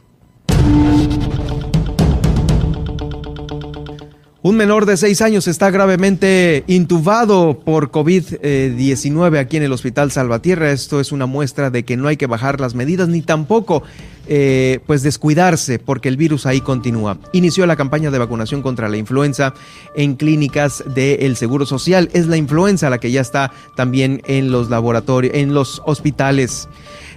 [4.44, 10.72] Un menor de seis años está gravemente intubado por COVID-19 aquí en el Hospital Salvatierra.
[10.72, 13.84] Esto es una muestra de que no hay que bajar las medidas ni tampoco
[14.26, 17.18] eh, pues descuidarse porque el virus ahí continúa.
[17.30, 19.54] Inició la campaña de vacunación contra la influenza
[19.94, 22.10] en clínicas del Seguro Social.
[22.12, 26.68] Es la influenza la que ya está también en los laboratorios, en los hospitales.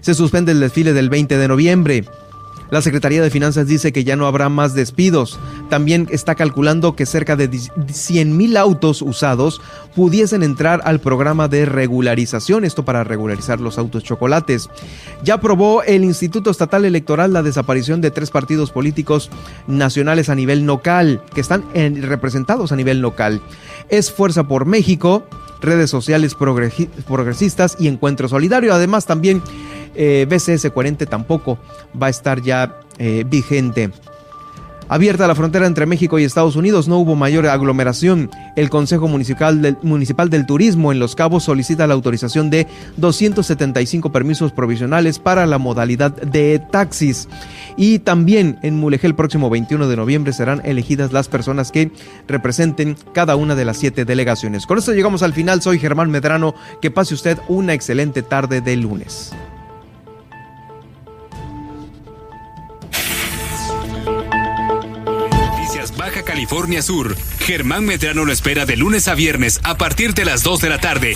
[0.01, 2.05] Se suspende el desfile del 20 de noviembre.
[2.71, 5.39] La Secretaría de Finanzas dice que ya no habrá más despidos.
[5.69, 7.49] También está calculando que cerca de
[7.91, 9.61] 100 mil autos usados
[9.95, 14.69] pudiesen entrar al programa de regularización, esto para regularizar los autos chocolates.
[15.23, 19.29] Ya aprobó el Instituto Estatal Electoral la desaparición de tres partidos políticos
[19.67, 23.41] nacionales a nivel local, que están representados a nivel local.
[23.89, 25.23] Es Fuerza por México,
[25.61, 28.73] redes sociales progresistas y Encuentro Solidario.
[28.73, 29.41] Además, también
[29.95, 31.57] eh, BCS 40 tampoco
[32.01, 33.91] va a estar ya eh, vigente.
[34.87, 38.29] Abierta la frontera entre México y Estados Unidos, no hubo mayor aglomeración.
[38.55, 42.67] El Consejo Municipal del, Municipal del Turismo en Los Cabos solicita la autorización de
[42.97, 47.27] 275 permisos provisionales para la modalidad de taxis.
[47.77, 51.91] Y también en Mulegé el próximo 21 de noviembre serán elegidas las personas que
[52.27, 54.67] representen cada una de las siete delegaciones.
[54.67, 55.63] Con esto llegamos al final.
[55.63, 56.53] Soy Germán Medrano.
[56.79, 59.33] Que pase usted una excelente tarde de lunes.
[66.35, 67.15] California Sur.
[67.39, 70.79] Germán Medrano lo espera de lunes a viernes a partir de las 2 de la
[70.79, 71.15] tarde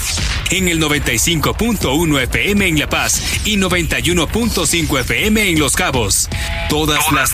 [0.50, 6.30] en el 95.1 FM en La Paz y 91.5 FM en Los Cabos.
[6.70, 7.28] Todas las